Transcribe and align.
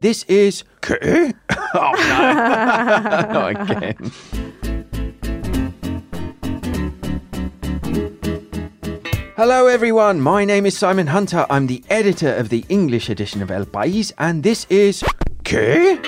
This 0.00 0.24
is. 0.24 0.64
K. 0.82 1.32
Oh, 1.76 1.90
no. 1.96 3.32
Not 3.32 3.70
again. 3.70 4.12
Hello, 9.36 9.66
everyone. 9.66 10.20
My 10.20 10.44
name 10.44 10.66
is 10.66 10.78
Simon 10.78 11.08
Hunter. 11.08 11.46
I'm 11.50 11.66
the 11.66 11.82
editor 11.90 12.32
of 12.32 12.48
the 12.48 12.64
English 12.68 13.08
edition 13.10 13.42
of 13.42 13.50
El 13.50 13.64
País, 13.64 14.12
and 14.18 14.44
this 14.44 14.66
is. 14.70 15.02
¿Qué? 15.42 15.98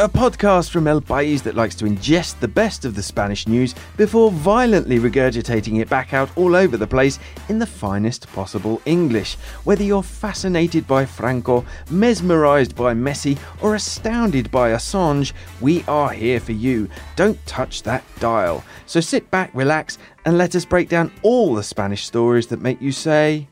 A 0.00 0.08
podcast 0.08 0.70
from 0.70 0.86
El 0.86 1.00
País 1.00 1.42
that 1.42 1.56
likes 1.56 1.74
to 1.74 1.84
ingest 1.84 2.38
the 2.38 2.46
best 2.46 2.84
of 2.84 2.94
the 2.94 3.02
Spanish 3.02 3.48
news 3.48 3.74
before 3.96 4.30
violently 4.30 5.00
regurgitating 5.00 5.80
it 5.80 5.88
back 5.88 6.14
out 6.14 6.30
all 6.36 6.54
over 6.54 6.76
the 6.76 6.86
place 6.86 7.18
in 7.48 7.58
the 7.58 7.66
finest 7.66 8.32
possible 8.32 8.80
English. 8.84 9.34
Whether 9.64 9.82
you're 9.82 10.04
fascinated 10.04 10.86
by 10.86 11.04
Franco, 11.04 11.66
mesmerized 11.90 12.76
by 12.76 12.94
Messi, 12.94 13.36
or 13.60 13.74
astounded 13.74 14.52
by 14.52 14.70
Assange, 14.70 15.32
we 15.60 15.82
are 15.88 16.10
here 16.10 16.38
for 16.38 16.52
you. 16.52 16.88
Don't 17.16 17.44
touch 17.44 17.82
that 17.82 18.04
dial. 18.20 18.62
So 18.86 19.00
sit 19.00 19.28
back, 19.32 19.50
relax, 19.52 19.98
and 20.28 20.36
let 20.36 20.54
us 20.54 20.66
break 20.66 20.90
down 20.90 21.10
all 21.22 21.54
the 21.54 21.62
Spanish 21.62 22.04
stories 22.04 22.48
that 22.48 22.60
make 22.60 22.82
you 22.82 22.92
say. 22.92 23.48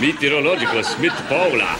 Meteorological 0.00 0.82
Smith 0.82 1.12
Paula. 1.28 1.76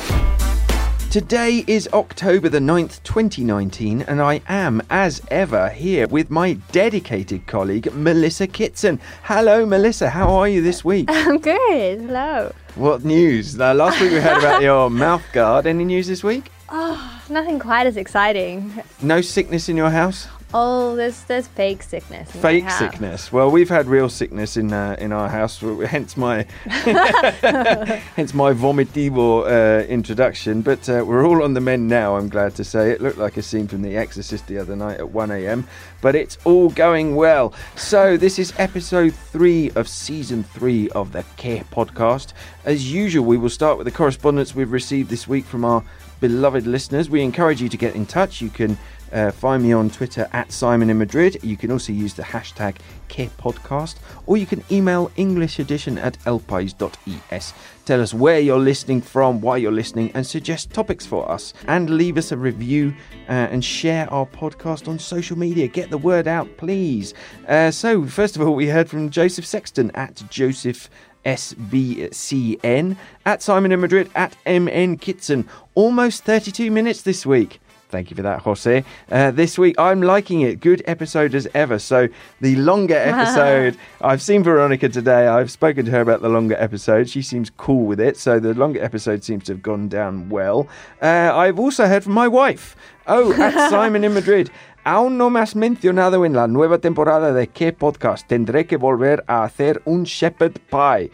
Today 1.11 1.65
is 1.67 1.89
October 1.95 2.51
the 2.51 2.59
9th, 2.59 3.03
2019, 3.03 4.03
and 4.03 4.21
I 4.21 4.43
am, 4.47 4.83
as 4.91 5.23
ever, 5.31 5.71
here 5.71 6.07
with 6.09 6.31
my 6.31 6.55
dedicated 6.73 7.47
colleague, 7.47 7.91
Melissa 7.95 8.47
Kitson. 8.47 9.01
Hello, 9.23 9.65
Melissa. 9.65 10.11
How 10.11 10.31
are 10.35 10.49
you 10.49 10.61
this 10.61 10.85
week? 10.85 11.07
I'm 11.11 11.39
good. 11.39 12.01
Hello. 12.03 12.53
What 12.75 13.07
news? 13.07 13.59
Uh, 13.59 13.73
last 13.73 14.03
week 14.03 14.13
we 14.13 14.21
heard 14.21 14.39
about 14.39 14.61
your 14.71 14.91
mouth 14.91 15.25
guard. 15.33 15.67
Any 15.67 15.87
news 15.87 16.09
this 16.09 16.23
week? 16.23 16.51
Oh, 16.75 17.23
nothing 17.29 17.59
quite 17.59 17.87
as 17.87 17.99
exciting. 17.99 18.83
No 19.03 19.21
sickness 19.21 19.69
in 19.69 19.77
your 19.77 19.91
house? 19.91 20.27
Oh, 20.55 20.97
there's 20.97 21.23
there's 21.25 21.47
fake 21.47 21.83
sickness. 21.83 22.31
Fake 22.31 22.69
sickness. 22.71 23.33
Well, 23.33 23.51
we've 23.51 23.69
had 23.69 23.87
real 23.87 24.09
sickness 24.09 24.57
in 24.57 24.73
uh, 24.73 24.97
in 24.99 25.13
our 25.13 25.29
house. 25.29 25.61
Hence 25.87 26.17
my 26.17 26.47
hence 26.65 28.35
my 28.35 28.53
vomitivo 28.53 29.47
uh, 29.47 29.87
introduction. 29.87 30.63
But 30.63 30.89
uh, 30.89 31.05
we're 31.07 31.27
all 31.27 31.43
on 31.43 31.55
the 31.55 31.61
mend 31.61 31.89
now. 31.89 32.17
I'm 32.17 32.29
glad 32.29 32.55
to 32.57 32.65
say. 32.65 32.91
It 32.91 33.01
looked 33.01 33.19
like 33.19 33.37
a 33.37 33.43
scene 33.43 33.67
from 33.69 33.83
The 33.83 33.97
Exorcist 33.97 34.47
the 34.47 34.59
other 34.59 34.77
night 34.77 34.99
at 34.99 35.11
1 35.11 35.31
a.m. 35.31 35.67
But 36.01 36.15
it's 36.15 36.37
all 36.45 36.71
going 36.71 37.17
well. 37.17 37.55
So 37.77 38.17
this 38.17 38.39
is 38.39 38.53
episode 38.59 39.15
three 39.15 39.71
of 39.71 39.89
season 39.89 40.43
three 40.43 40.91
of 40.91 41.13
the 41.13 41.25
Care 41.37 41.65
podcast. 41.65 42.33
As 42.65 42.93
usual, 42.93 43.25
we 43.25 43.39
will 43.39 43.51
start 43.51 43.79
with 43.79 43.87
the 43.87 43.91
correspondence 43.91 44.55
we've 44.55 44.73
received 44.73 45.09
this 45.09 45.27
week 45.27 45.45
from 45.45 45.65
our 45.65 45.83
beloved 46.23 46.69
listeners. 46.69 47.11
We 47.11 47.21
encourage 47.21 47.61
you 47.61 47.69
to 47.69 47.77
get 47.77 47.97
in 47.97 48.07
touch. 48.07 48.41
You 48.41 48.49
can 48.49 48.79
uh, 49.13 49.33
find 49.33 49.61
me 49.63 49.73
on 49.73 49.91
Twitter 49.91 50.29
at 50.33 50.53
Simon 50.53 50.89
in 50.89 50.97
Madrid. 50.97 51.37
You 51.43 51.57
can 51.57 51.73
also 51.73 51.93
use 51.93 52.15
the 52.15 52.23
hashtag 52.23 52.77
Podcast, 53.13 53.97
or 54.25 54.39
you 54.39 54.47
can 54.47 54.65
email 54.71 55.11
English 55.17 55.59
edition 55.59 55.99
at 55.99 56.19
elpais.es. 56.21 57.53
Tell 57.85 58.01
us 58.01 58.15
where 58.15 58.41
you're 58.41 58.59
listening 58.59 59.03
from, 59.03 59.43
why 59.43 59.59
you're 59.59 59.71
listening, 59.71 60.11
and 60.15 60.27
suggest 60.27 60.73
topics 60.73 61.05
for 61.05 61.31
us. 61.31 61.53
And 61.69 61.91
leave 61.91 62.17
us 62.17 62.33
a 62.33 62.39
review 62.39 62.95
uh, 63.29 63.33
and 63.33 63.63
share 63.63 64.11
our 64.11 64.25
podcast 64.25 64.89
on 64.89 64.99
social 64.99 65.37
media. 65.37 65.69
Get 65.69 65.91
the 65.91 65.99
word 65.99 66.27
out, 66.27 66.57
please. 66.57 67.13
Uh, 67.47 67.71
so, 67.71 68.07
first 68.07 68.37
of 68.37 68.43
all, 68.43 68.55
we 68.55 68.69
heard 68.69 68.89
from 68.89 69.11
Joseph 69.11 69.45
Sexton 69.45 69.91
at 69.95 70.23
Joseph. 70.31 70.89
SBCN 71.25 72.97
at 73.25 73.43
Simon 73.43 73.73
in 73.73 73.81
Madrid 73.81 74.11
at 74.15 74.37
MN 74.47 74.97
Kitson. 74.99 75.49
Almost 75.75 76.25
32 76.25 76.71
minutes 76.71 77.03
this 77.03 77.25
week. 77.25 77.61
Thank 77.93 78.11
you 78.11 78.17
for 78.17 78.23
that, 78.23 78.41
Jose. 78.41 78.85
Uh, 79.11 79.31
this 79.33 79.59
week, 79.59 79.79
I'm 79.79 80.01
liking 80.01 80.41
it. 80.41 80.61
Good 80.61 80.83
episode 80.87 81.35
as 81.35 81.47
ever. 81.53 81.79
So, 81.79 82.09
the 82.41 82.57
longer 82.57 82.95
episode, 82.97 83.77
I've 84.01 84.23
seen 84.23 84.43
Veronica 84.43 84.89
today. 84.89 85.27
I've 85.29 85.51
spoken 85.51 85.85
to 85.85 85.91
her 85.91 86.01
about 86.01 86.23
the 86.23 86.31
longer 86.31 86.57
episode. 86.59 87.11
She 87.11 87.21
seems 87.21 87.51
cool 87.51 87.85
with 87.85 88.01
it. 88.01 88.17
So, 88.17 88.41
the 88.41 88.55
longer 88.55 88.83
episode 88.83 89.23
seems 89.23 89.45
to 89.45 89.53
have 89.53 89.63
gone 89.63 89.89
down 89.89 90.31
well. 90.31 90.69
Uh, 91.03 91.33
I've 91.35 91.59
also 91.59 91.87
heard 91.87 92.03
from 92.03 92.15
my 92.15 92.29
wife. 92.29 92.77
Oh, 93.07 93.31
at 93.35 93.69
Simon 93.71 94.05
in 94.05 94.15
Madrid. 94.15 94.51
Aún 94.85 95.17
no 95.17 95.31
me 95.31 95.39
has 95.39 95.55
mencionado 95.55 96.27
en 96.27 96.33
la 96.33 96.49
nueva 96.49 96.79
temporada 96.79 97.33
de 97.33 97.47
qué 97.47 97.73
podcast. 97.73 98.27
Tendré 98.27 98.67
que 98.67 98.77
volver 98.77 99.23
a 99.29 99.45
hacer 99.45 99.81
un 99.85 100.03
shepherd 100.03 100.59
pie. 100.71 101.09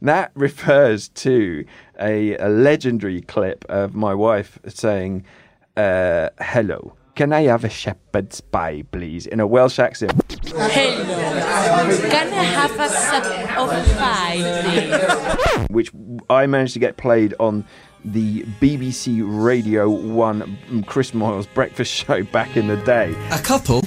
That 0.00 0.30
refers 0.34 1.10
to 1.22 1.64
a, 2.00 2.36
a 2.38 2.48
legendary 2.48 3.20
clip 3.20 3.66
of 3.68 3.94
my 3.94 4.14
wife 4.14 4.58
saying, 4.66 5.26
uh, 5.76 6.30
hello. 6.40 6.96
Can 7.14 7.34
I 7.34 7.42
have 7.42 7.64
a 7.64 7.68
shepherd's 7.68 8.40
pie, 8.40 8.84
please? 8.90 9.26
In 9.26 9.40
a 9.40 9.46
Welsh 9.46 9.78
accent. 9.78 10.14
Hello. 10.46 10.68
Can 12.08 12.32
I 12.32 12.44
have 12.44 12.80
a 12.80 12.88
of 13.58 13.98
pie, 13.98 14.40
please? 14.62 15.66
Which 15.68 15.92
I 16.30 16.46
managed 16.46 16.72
to 16.72 16.78
get 16.78 16.96
played 16.96 17.34
on 17.38 17.66
the 18.04 18.42
BBC 18.60 19.22
Radio 19.24 19.88
1 19.88 20.84
Chris 20.86 21.12
Moyles 21.12 21.46
breakfast 21.54 21.92
show 21.92 22.22
back 22.24 22.56
in 22.56 22.66
the 22.68 22.76
day. 22.78 23.14
a 23.30 23.38
couple 23.38 23.82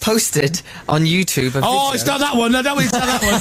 posted 0.00 0.60
on 0.88 1.02
YouTube. 1.02 1.54
A 1.54 1.58
Oh, 1.62 1.90
video. 1.90 1.92
it's 1.94 2.04
not 2.06 2.18
that 2.18 2.34
one. 2.36 2.50
No, 2.50 2.60
don't 2.60 2.82
it's 2.82 2.92
not 2.92 3.06
that 3.06 3.22
one. 3.22 3.40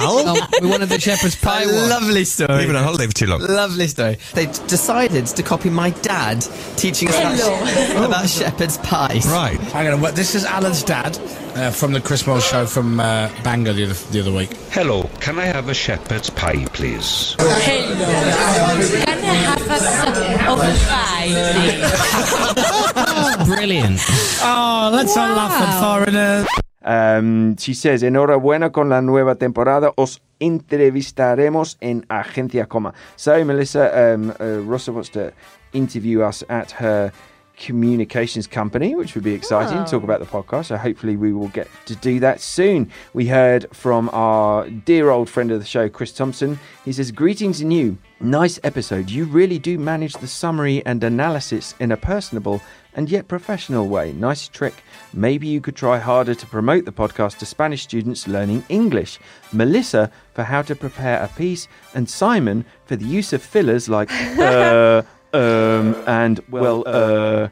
Oh, 0.00 0.46
we 0.62 0.66
wanted 0.70 0.88
the 0.88 0.98
shepherd's 0.98 1.36
pie 1.36 1.64
a 1.64 1.66
one. 1.66 1.90
lovely 1.90 2.24
story. 2.24 2.60
You've 2.60 2.68
been 2.68 2.76
on 2.76 2.84
holiday 2.84 3.06
for 3.06 3.12
too 3.12 3.26
long. 3.26 3.40
Lovely 3.42 3.86
story. 3.88 4.16
They 4.32 4.46
decided 4.46 5.26
to 5.26 5.42
copy 5.42 5.68
my 5.68 5.90
dad 5.90 6.40
teaching 6.76 7.08
us 7.10 7.18
about, 7.18 8.06
about 8.06 8.26
shepherd's 8.30 8.78
pie. 8.78 9.20
Right. 9.26 9.60
I'm 9.74 9.84
gonna. 9.84 9.98
well, 9.98 10.12
This 10.14 10.34
is 10.34 10.46
Alan's 10.46 10.82
dad 10.82 11.18
uh, 11.56 11.70
from 11.72 11.92
the 11.92 12.00
Chris 12.00 12.22
Moyles 12.22 12.48
show 12.50 12.64
from 12.64 13.00
uh, 13.00 13.28
Bangor 13.44 13.74
the 13.74 13.84
other, 13.84 13.92
the 14.10 14.20
other 14.20 14.32
week. 14.32 14.54
Hello, 14.70 15.10
can 15.20 15.38
I 15.38 15.44
have 15.44 15.68
a 15.68 15.74
shepherd's 15.74 16.30
pie, 16.30 16.64
please? 16.72 17.36
Hello. 17.38 19.17
Can 19.28 19.36
I 19.36 19.40
have 19.44 19.60
a 19.68 19.78
sip 19.78 20.16
of 20.48 20.58
pie. 20.88 21.28
Brilliant. 23.44 24.00
Oh, 24.42 24.90
let's 24.92 25.16
all 25.16 25.28
laugh 25.28 25.52
at 25.52 25.80
foreigners. 25.80 26.46
Um, 26.82 27.56
she 27.58 27.74
says, 27.74 28.02
enhorabuena 28.02 28.72
con 28.72 28.88
la 28.88 29.02
nueva 29.02 29.34
temporada. 29.34 29.92
Os 29.96 30.22
entrevistaremos 30.40 31.76
en 31.80 32.06
Agencia 32.08 32.66
Coma. 32.66 32.94
So, 33.16 33.44
Melissa, 33.44 34.14
um, 34.14 34.30
uh, 34.40 34.62
Rossa 34.64 34.92
wants 34.92 35.10
to 35.10 35.32
interview 35.74 36.22
us 36.22 36.42
at 36.48 36.70
her 36.70 37.12
communications 37.58 38.46
company, 38.46 38.94
which 38.94 39.14
would 39.14 39.24
be 39.24 39.34
exciting. 39.34 39.84
Talk 39.84 40.02
about 40.02 40.20
the 40.20 40.26
podcast. 40.26 40.66
So, 40.66 40.76
hopefully, 40.76 41.16
we 41.16 41.32
will 41.32 41.48
get 41.48 41.68
to 41.86 41.96
do 41.96 42.20
that 42.20 42.40
soon. 42.40 42.90
We 43.12 43.26
heard 43.26 43.66
from 43.74 44.08
our 44.12 44.68
dear 44.68 45.10
old 45.10 45.28
friend 45.28 45.50
of 45.50 45.60
the 45.60 45.66
show, 45.66 45.88
Chris 45.88 46.12
Thompson. 46.12 46.58
He 46.84 46.92
says, 46.92 47.10
Greetings 47.12 47.60
and 47.60 47.72
you. 47.72 47.98
Nice 48.20 48.58
episode. 48.64 49.10
You 49.10 49.26
really 49.26 49.58
do 49.58 49.78
manage 49.78 50.14
the 50.14 50.26
summary 50.26 50.84
and 50.86 51.02
analysis 51.04 51.74
in 51.78 51.92
a 51.92 51.96
personable 51.96 52.60
and 52.94 53.08
yet 53.08 53.28
professional 53.28 53.86
way. 53.86 54.12
Nice 54.12 54.48
trick. 54.48 54.74
Maybe 55.12 55.46
you 55.46 55.60
could 55.60 55.76
try 55.76 55.98
harder 55.98 56.34
to 56.34 56.46
promote 56.46 56.84
the 56.84 56.92
podcast 56.92 57.38
to 57.38 57.46
Spanish 57.46 57.82
students 57.82 58.26
learning 58.26 58.64
English. 58.68 59.20
Melissa 59.52 60.10
for 60.34 60.42
how 60.42 60.62
to 60.62 60.74
prepare 60.74 61.22
a 61.22 61.28
piece, 61.28 61.68
and 61.94 62.10
Simon 62.10 62.64
for 62.86 62.96
the 62.96 63.04
use 63.04 63.32
of 63.32 63.40
fillers 63.40 63.88
like 63.88 64.10
uh, 64.38 65.02
um, 65.32 65.94
and 66.06 66.40
well, 66.48 66.84
uh. 66.86 67.48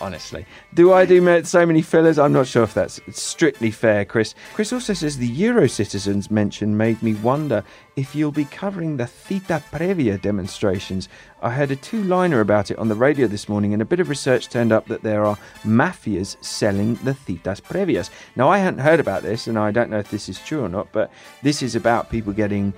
Honestly, 0.00 0.46
do 0.74 0.92
I 0.92 1.04
do 1.04 1.42
so 1.44 1.66
many 1.66 1.82
fillers? 1.82 2.18
I'm 2.18 2.32
not 2.32 2.46
sure 2.46 2.62
if 2.62 2.74
that's 2.74 3.00
strictly 3.10 3.70
fair, 3.70 4.04
Chris. 4.04 4.34
Chris 4.54 4.72
also 4.72 4.92
says 4.94 5.16
the 5.16 5.26
Euro 5.26 5.66
citizens 5.68 6.30
mention 6.30 6.76
made 6.76 7.02
me 7.02 7.14
wonder 7.14 7.64
if 7.96 8.14
you'll 8.14 8.32
be 8.32 8.44
covering 8.46 8.96
the 8.96 9.06
Cita 9.06 9.62
Previa 9.72 10.20
demonstrations. 10.20 11.08
I 11.42 11.50
heard 11.50 11.70
a 11.70 11.76
two 11.76 12.02
liner 12.04 12.40
about 12.40 12.70
it 12.70 12.78
on 12.78 12.88
the 12.88 12.94
radio 12.94 13.26
this 13.26 13.48
morning, 13.48 13.72
and 13.72 13.82
a 13.82 13.84
bit 13.84 14.00
of 14.00 14.08
research 14.08 14.48
turned 14.48 14.72
up 14.72 14.86
that 14.86 15.02
there 15.02 15.24
are 15.24 15.36
mafias 15.64 16.42
selling 16.44 16.94
the 16.96 17.14
Citas 17.14 17.60
Previas. 17.60 18.10
Now, 18.36 18.48
I 18.48 18.58
hadn't 18.58 18.80
heard 18.80 19.00
about 19.00 19.22
this, 19.22 19.46
and 19.46 19.58
I 19.58 19.70
don't 19.70 19.90
know 19.90 19.98
if 19.98 20.10
this 20.10 20.28
is 20.28 20.38
true 20.38 20.62
or 20.64 20.68
not, 20.68 20.88
but 20.92 21.10
this 21.42 21.62
is 21.62 21.74
about 21.74 22.10
people 22.10 22.32
getting 22.32 22.72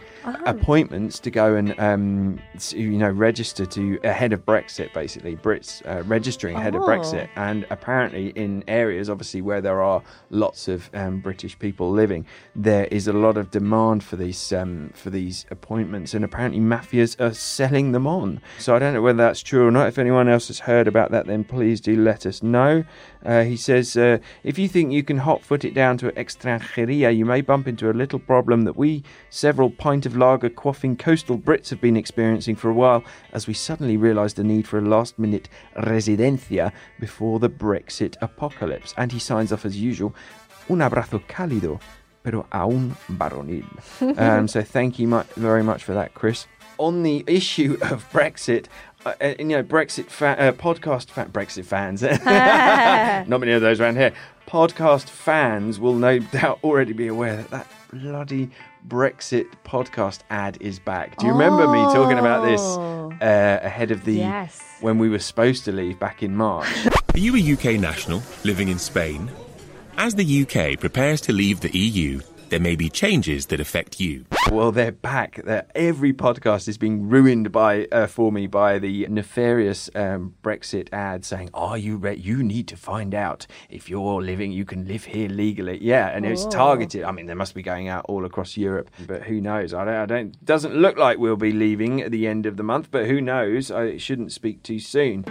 appointments 0.46 1.18
to 1.20 1.30
go 1.30 1.54
and, 1.56 1.78
um, 1.78 2.40
you 2.70 2.90
know, 2.98 3.10
register 3.10 3.66
to 3.66 3.98
ahead 4.04 4.32
of 4.32 4.44
Brexit, 4.46 4.92
basically. 4.92 5.36
Brits 5.36 5.84
uh, 5.86 6.02
registering 6.04 6.56
ahead 6.56 6.74
of 6.74 6.82
Oh. 6.82 6.86
Brexit. 6.86 7.02
Brexit. 7.02 7.28
And 7.36 7.66
apparently, 7.82 8.28
in 8.28 8.62
areas, 8.68 9.10
obviously, 9.10 9.42
where 9.42 9.60
there 9.60 9.82
are 9.82 10.02
lots 10.30 10.68
of 10.68 10.88
um, 10.94 11.18
British 11.18 11.58
people 11.58 11.90
living, 11.90 12.24
there 12.54 12.84
is 12.86 13.08
a 13.08 13.12
lot 13.12 13.36
of 13.36 13.50
demand 13.50 14.04
for 14.04 14.14
these 14.14 14.52
um, 14.52 14.92
for 14.94 15.10
these 15.10 15.46
appointments, 15.50 16.14
and 16.14 16.24
apparently, 16.24 16.60
mafias 16.60 17.20
are 17.20 17.34
selling 17.34 17.90
them 17.90 18.06
on. 18.06 18.40
So 18.58 18.76
I 18.76 18.78
don't 18.78 18.94
know 18.94 19.02
whether 19.02 19.18
that's 19.18 19.42
true 19.42 19.66
or 19.66 19.72
not. 19.72 19.88
If 19.88 19.98
anyone 19.98 20.28
else 20.28 20.46
has 20.46 20.60
heard 20.60 20.86
about 20.86 21.10
that, 21.10 21.26
then 21.26 21.42
please 21.42 21.80
do 21.80 21.96
let 21.96 22.24
us 22.24 22.40
know. 22.42 22.84
Uh, 23.24 23.44
he 23.44 23.56
says, 23.56 23.96
uh, 23.96 24.18
if 24.42 24.58
you 24.58 24.68
think 24.68 24.92
you 24.92 25.02
can 25.02 25.18
hot 25.18 25.42
foot 25.42 25.64
it 25.64 25.74
down 25.74 25.96
to 25.98 26.10
extranjeria, 26.12 27.16
you 27.16 27.24
may 27.24 27.40
bump 27.40 27.68
into 27.68 27.90
a 27.90 27.92
little 27.92 28.18
problem 28.18 28.62
that 28.62 28.76
we, 28.76 29.02
several 29.30 29.70
pint 29.70 30.06
of 30.06 30.16
lager 30.16 30.50
quaffing 30.50 30.98
coastal 30.98 31.38
Brits, 31.38 31.70
have 31.70 31.80
been 31.80 31.96
experiencing 31.96 32.56
for 32.56 32.70
a 32.70 32.74
while 32.74 33.04
as 33.32 33.46
we 33.46 33.54
suddenly 33.54 33.96
realised 33.96 34.36
the 34.36 34.44
need 34.44 34.66
for 34.66 34.78
a 34.78 34.82
last 34.82 35.18
minute 35.18 35.48
residencia 35.76 36.72
before 36.98 37.38
the 37.38 37.50
Brexit 37.50 38.16
apocalypse. 38.20 38.94
And 38.96 39.12
he 39.12 39.18
signs 39.18 39.52
off 39.52 39.64
as 39.64 39.76
usual, 39.76 40.14
un 40.68 40.78
abrazo 40.78 41.22
cálido, 41.26 41.80
pero 42.22 42.46
aún 42.52 42.96
varonil. 43.08 43.64
um, 44.18 44.48
so 44.48 44.62
thank 44.62 44.98
you 44.98 45.08
mu- 45.08 45.22
very 45.36 45.62
much 45.62 45.84
for 45.84 45.94
that, 45.94 46.14
Chris. 46.14 46.46
On 46.78 47.02
the 47.02 47.22
issue 47.26 47.78
of 47.82 48.10
Brexit, 48.12 48.66
uh, 49.04 49.12
uh, 49.20 49.34
you 49.38 49.44
know, 49.46 49.62
Brexit 49.62 50.06
fa- 50.06 50.38
uh, 50.38 50.52
podcast 50.52 51.08
fa- 51.10 51.28
Brexit 51.30 51.64
fans, 51.64 52.02
not 53.28 53.40
many 53.40 53.52
of 53.52 53.60
those 53.62 53.80
around 53.80 53.96
here. 53.96 54.12
Podcast 54.46 55.08
fans 55.08 55.78
will 55.80 55.94
no 55.94 56.18
doubt 56.38 56.58
already 56.64 56.92
be 56.92 57.06
aware 57.08 57.36
that 57.36 57.50
that 57.50 57.66
bloody 57.92 58.50
Brexit 58.86 59.46
podcast 59.64 60.20
ad 60.30 60.58
is 60.60 60.78
back. 60.78 61.16
Do 61.18 61.26
you 61.26 61.32
remember 61.32 61.68
me 61.68 61.78
talking 61.94 62.18
about 62.18 62.44
this 62.44 62.60
Oh. 62.60 63.12
uh, 63.20 63.60
ahead 63.62 63.90
of 63.90 64.04
the 64.04 64.14
Yes. 64.14 64.60
when 64.80 64.98
we 64.98 65.08
were 65.08 65.20
supposed 65.20 65.64
to 65.66 65.72
leave 65.72 65.98
back 65.98 66.22
in 66.22 66.34
March? 66.34 66.66
Are 67.14 67.18
you 67.18 67.36
a 67.36 67.52
UK 67.54 67.78
national 67.80 68.22
living 68.44 68.68
in 68.68 68.78
Spain? 68.78 69.30
As 69.98 70.14
the 70.16 70.24
UK 70.42 70.80
prepares 70.80 71.20
to 71.22 71.32
leave 71.32 71.60
the 71.60 71.70
EU, 71.78 72.20
there 72.52 72.60
may 72.60 72.76
be 72.76 72.90
changes 72.90 73.46
that 73.46 73.60
affect 73.60 73.98
you. 73.98 74.26
Well, 74.50 74.72
they're 74.72 74.92
back. 74.92 75.40
They're, 75.42 75.66
every 75.74 76.12
podcast 76.12 76.68
is 76.68 76.76
being 76.76 77.08
ruined 77.08 77.50
by 77.50 77.86
uh, 77.86 78.06
for 78.06 78.30
me 78.30 78.46
by 78.46 78.78
the 78.78 79.06
nefarious 79.08 79.88
um, 79.94 80.34
Brexit 80.44 80.92
ad 80.92 81.24
saying, 81.24 81.48
"Are 81.54 81.78
you 81.78 81.96
re- 81.96 82.14
You 82.14 82.42
need 82.42 82.68
to 82.68 82.76
find 82.76 83.14
out 83.14 83.46
if 83.70 83.88
you're 83.88 84.20
living. 84.20 84.52
You 84.52 84.66
can 84.66 84.86
live 84.86 85.04
here 85.04 85.30
legally." 85.30 85.78
Yeah, 85.80 86.08
and 86.08 86.26
it's 86.26 86.44
targeted. 86.44 87.04
I 87.04 87.12
mean, 87.12 87.24
they 87.24 87.32
must 87.32 87.54
be 87.54 87.62
going 87.62 87.88
out 87.88 88.04
all 88.06 88.26
across 88.26 88.54
Europe, 88.54 88.90
but 89.06 89.22
who 89.22 89.40
knows? 89.40 89.72
I 89.72 89.86
don't. 89.86 89.94
I 89.94 90.04
don't. 90.04 90.44
Doesn't 90.44 90.74
look 90.74 90.98
like 90.98 91.16
we'll 91.16 91.36
be 91.36 91.52
leaving 91.52 92.02
at 92.02 92.10
the 92.10 92.26
end 92.26 92.44
of 92.44 92.58
the 92.58 92.62
month, 92.62 92.90
but 92.90 93.06
who 93.06 93.22
knows? 93.22 93.70
I 93.70 93.96
shouldn't 93.96 94.30
speak 94.30 94.62
too 94.62 94.78
soon. 94.78 95.24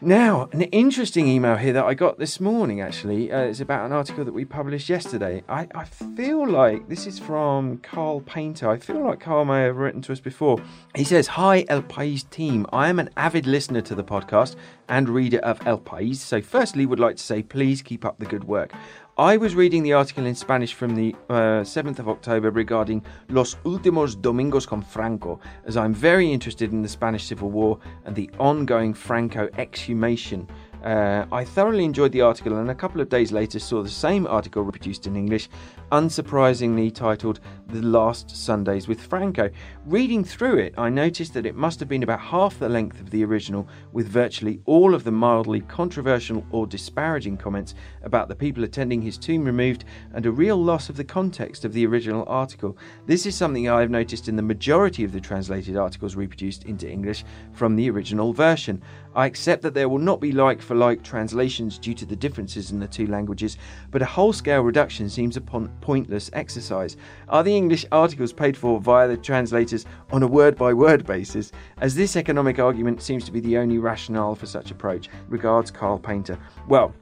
Now, 0.00 0.48
an 0.52 0.62
interesting 0.62 1.26
email 1.26 1.56
here 1.56 1.72
that 1.72 1.84
I 1.84 1.94
got 1.94 2.20
this 2.20 2.38
morning 2.38 2.80
actually 2.80 3.32
uh, 3.32 3.40
is 3.40 3.60
about 3.60 3.84
an 3.84 3.90
article 3.90 4.24
that 4.24 4.32
we 4.32 4.44
published 4.44 4.88
yesterday. 4.88 5.42
I, 5.48 5.66
I 5.74 5.86
feel 5.86 6.48
like 6.48 6.88
this 6.88 7.04
is 7.04 7.18
from 7.18 7.78
Carl 7.78 8.20
Painter. 8.20 8.70
I 8.70 8.76
feel 8.76 9.04
like 9.04 9.18
Carl 9.18 9.44
may 9.44 9.62
have 9.62 9.76
written 9.76 10.00
to 10.02 10.12
us 10.12 10.20
before. 10.20 10.62
He 10.94 11.02
says, 11.02 11.26
Hi, 11.26 11.64
El 11.68 11.82
País 11.82 12.30
team. 12.30 12.64
I 12.72 12.88
am 12.88 13.00
an 13.00 13.10
avid 13.16 13.44
listener 13.44 13.80
to 13.80 13.96
the 13.96 14.04
podcast 14.04 14.54
and 14.88 15.08
reader 15.08 15.38
of 15.38 15.66
El 15.66 15.78
País. 15.78 16.16
So, 16.16 16.40
firstly, 16.40 16.86
would 16.86 17.00
like 17.00 17.16
to 17.16 17.22
say 17.22 17.42
please 17.42 17.82
keep 17.82 18.04
up 18.04 18.20
the 18.20 18.26
good 18.26 18.44
work. 18.44 18.72
I 19.18 19.36
was 19.36 19.56
reading 19.56 19.82
the 19.82 19.94
article 19.94 20.26
in 20.26 20.36
Spanish 20.36 20.74
from 20.74 20.94
the 20.94 21.12
uh, 21.28 21.64
7th 21.64 21.98
of 21.98 22.08
October 22.08 22.52
regarding 22.52 23.02
Los 23.30 23.56
Últimos 23.64 24.14
Domingos 24.22 24.64
con 24.64 24.80
Franco, 24.80 25.40
as 25.64 25.76
I'm 25.76 25.92
very 25.92 26.32
interested 26.32 26.70
in 26.70 26.82
the 26.82 26.88
Spanish 26.88 27.24
Civil 27.24 27.50
War 27.50 27.80
and 28.04 28.14
the 28.14 28.30
ongoing 28.38 28.94
Franco 28.94 29.48
exhumation. 29.58 30.46
Uh, 30.84 31.26
I 31.32 31.44
thoroughly 31.44 31.84
enjoyed 31.84 32.12
the 32.12 32.20
article 32.20 32.58
and 32.58 32.70
a 32.70 32.76
couple 32.76 33.00
of 33.00 33.08
days 33.08 33.32
later 33.32 33.58
saw 33.58 33.82
the 33.82 33.88
same 33.88 34.24
article 34.28 34.62
reproduced 34.62 35.08
in 35.08 35.16
English, 35.16 35.48
unsurprisingly 35.90 36.94
titled 36.94 37.40
The 37.68 37.82
Last 37.82 38.30
Sundays 38.36 38.88
with 38.88 39.00
Franco. 39.00 39.50
Reading 39.86 40.24
through 40.24 40.58
it, 40.58 40.74
I 40.76 40.88
noticed 40.88 41.34
that 41.34 41.46
it 41.46 41.54
must 41.54 41.80
have 41.80 41.88
been 41.88 42.02
about 42.02 42.20
half 42.20 42.58
the 42.58 42.68
length 42.68 43.00
of 43.00 43.10
the 43.10 43.24
original, 43.24 43.68
with 43.92 44.08
virtually 44.08 44.60
all 44.64 44.94
of 44.94 45.04
the 45.04 45.10
mildly 45.10 45.60
controversial 45.62 46.46
or 46.50 46.66
disparaging 46.66 47.36
comments 47.36 47.74
about 48.02 48.28
the 48.28 48.34
people 48.34 48.64
attending 48.64 49.00
his 49.00 49.18
tomb 49.18 49.44
removed 49.44 49.84
and 50.14 50.26
a 50.26 50.32
real 50.32 50.62
loss 50.62 50.88
of 50.88 50.96
the 50.96 51.04
context 51.04 51.64
of 51.64 51.72
the 51.72 51.86
original 51.86 52.24
article. 52.26 52.76
This 53.06 53.26
is 53.26 53.34
something 53.34 53.68
I 53.68 53.80
have 53.80 53.90
noticed 53.90 54.28
in 54.28 54.36
the 54.36 54.42
majority 54.42 55.04
of 55.04 55.12
the 55.12 55.20
translated 55.20 55.76
articles 55.76 56.16
reproduced 56.16 56.64
into 56.64 56.88
English 56.88 57.24
from 57.52 57.76
the 57.76 57.90
original 57.90 58.32
version. 58.32 58.82
I 59.18 59.26
accept 59.26 59.62
that 59.62 59.74
there 59.74 59.88
will 59.88 59.98
not 59.98 60.20
be 60.20 60.30
like 60.30 60.62
for 60.62 60.76
like 60.76 61.02
translations 61.02 61.76
due 61.76 61.92
to 61.92 62.06
the 62.06 62.14
differences 62.14 62.70
in 62.70 62.78
the 62.78 62.86
two 62.86 63.08
languages, 63.08 63.58
but 63.90 64.00
a 64.00 64.04
whole 64.06 64.32
scale 64.32 64.60
reduction 64.62 65.10
seems 65.10 65.36
a 65.36 65.40
pointless 65.40 66.30
exercise. 66.34 66.96
Are 67.28 67.42
the 67.42 67.56
English 67.56 67.84
articles 67.90 68.32
paid 68.32 68.56
for 68.56 68.78
via 68.78 69.08
the 69.08 69.16
translators 69.16 69.86
on 70.12 70.22
a 70.22 70.26
word 70.28 70.56
by 70.56 70.72
word 70.72 71.04
basis? 71.04 71.50
As 71.78 71.96
this 71.96 72.14
economic 72.14 72.60
argument 72.60 73.02
seems 73.02 73.24
to 73.24 73.32
be 73.32 73.40
the 73.40 73.58
only 73.58 73.78
rationale 73.78 74.36
for 74.36 74.46
such 74.46 74.70
approach. 74.70 75.08
Regards, 75.28 75.72
Carl 75.72 75.98
Painter. 75.98 76.38
Well, 76.68 76.94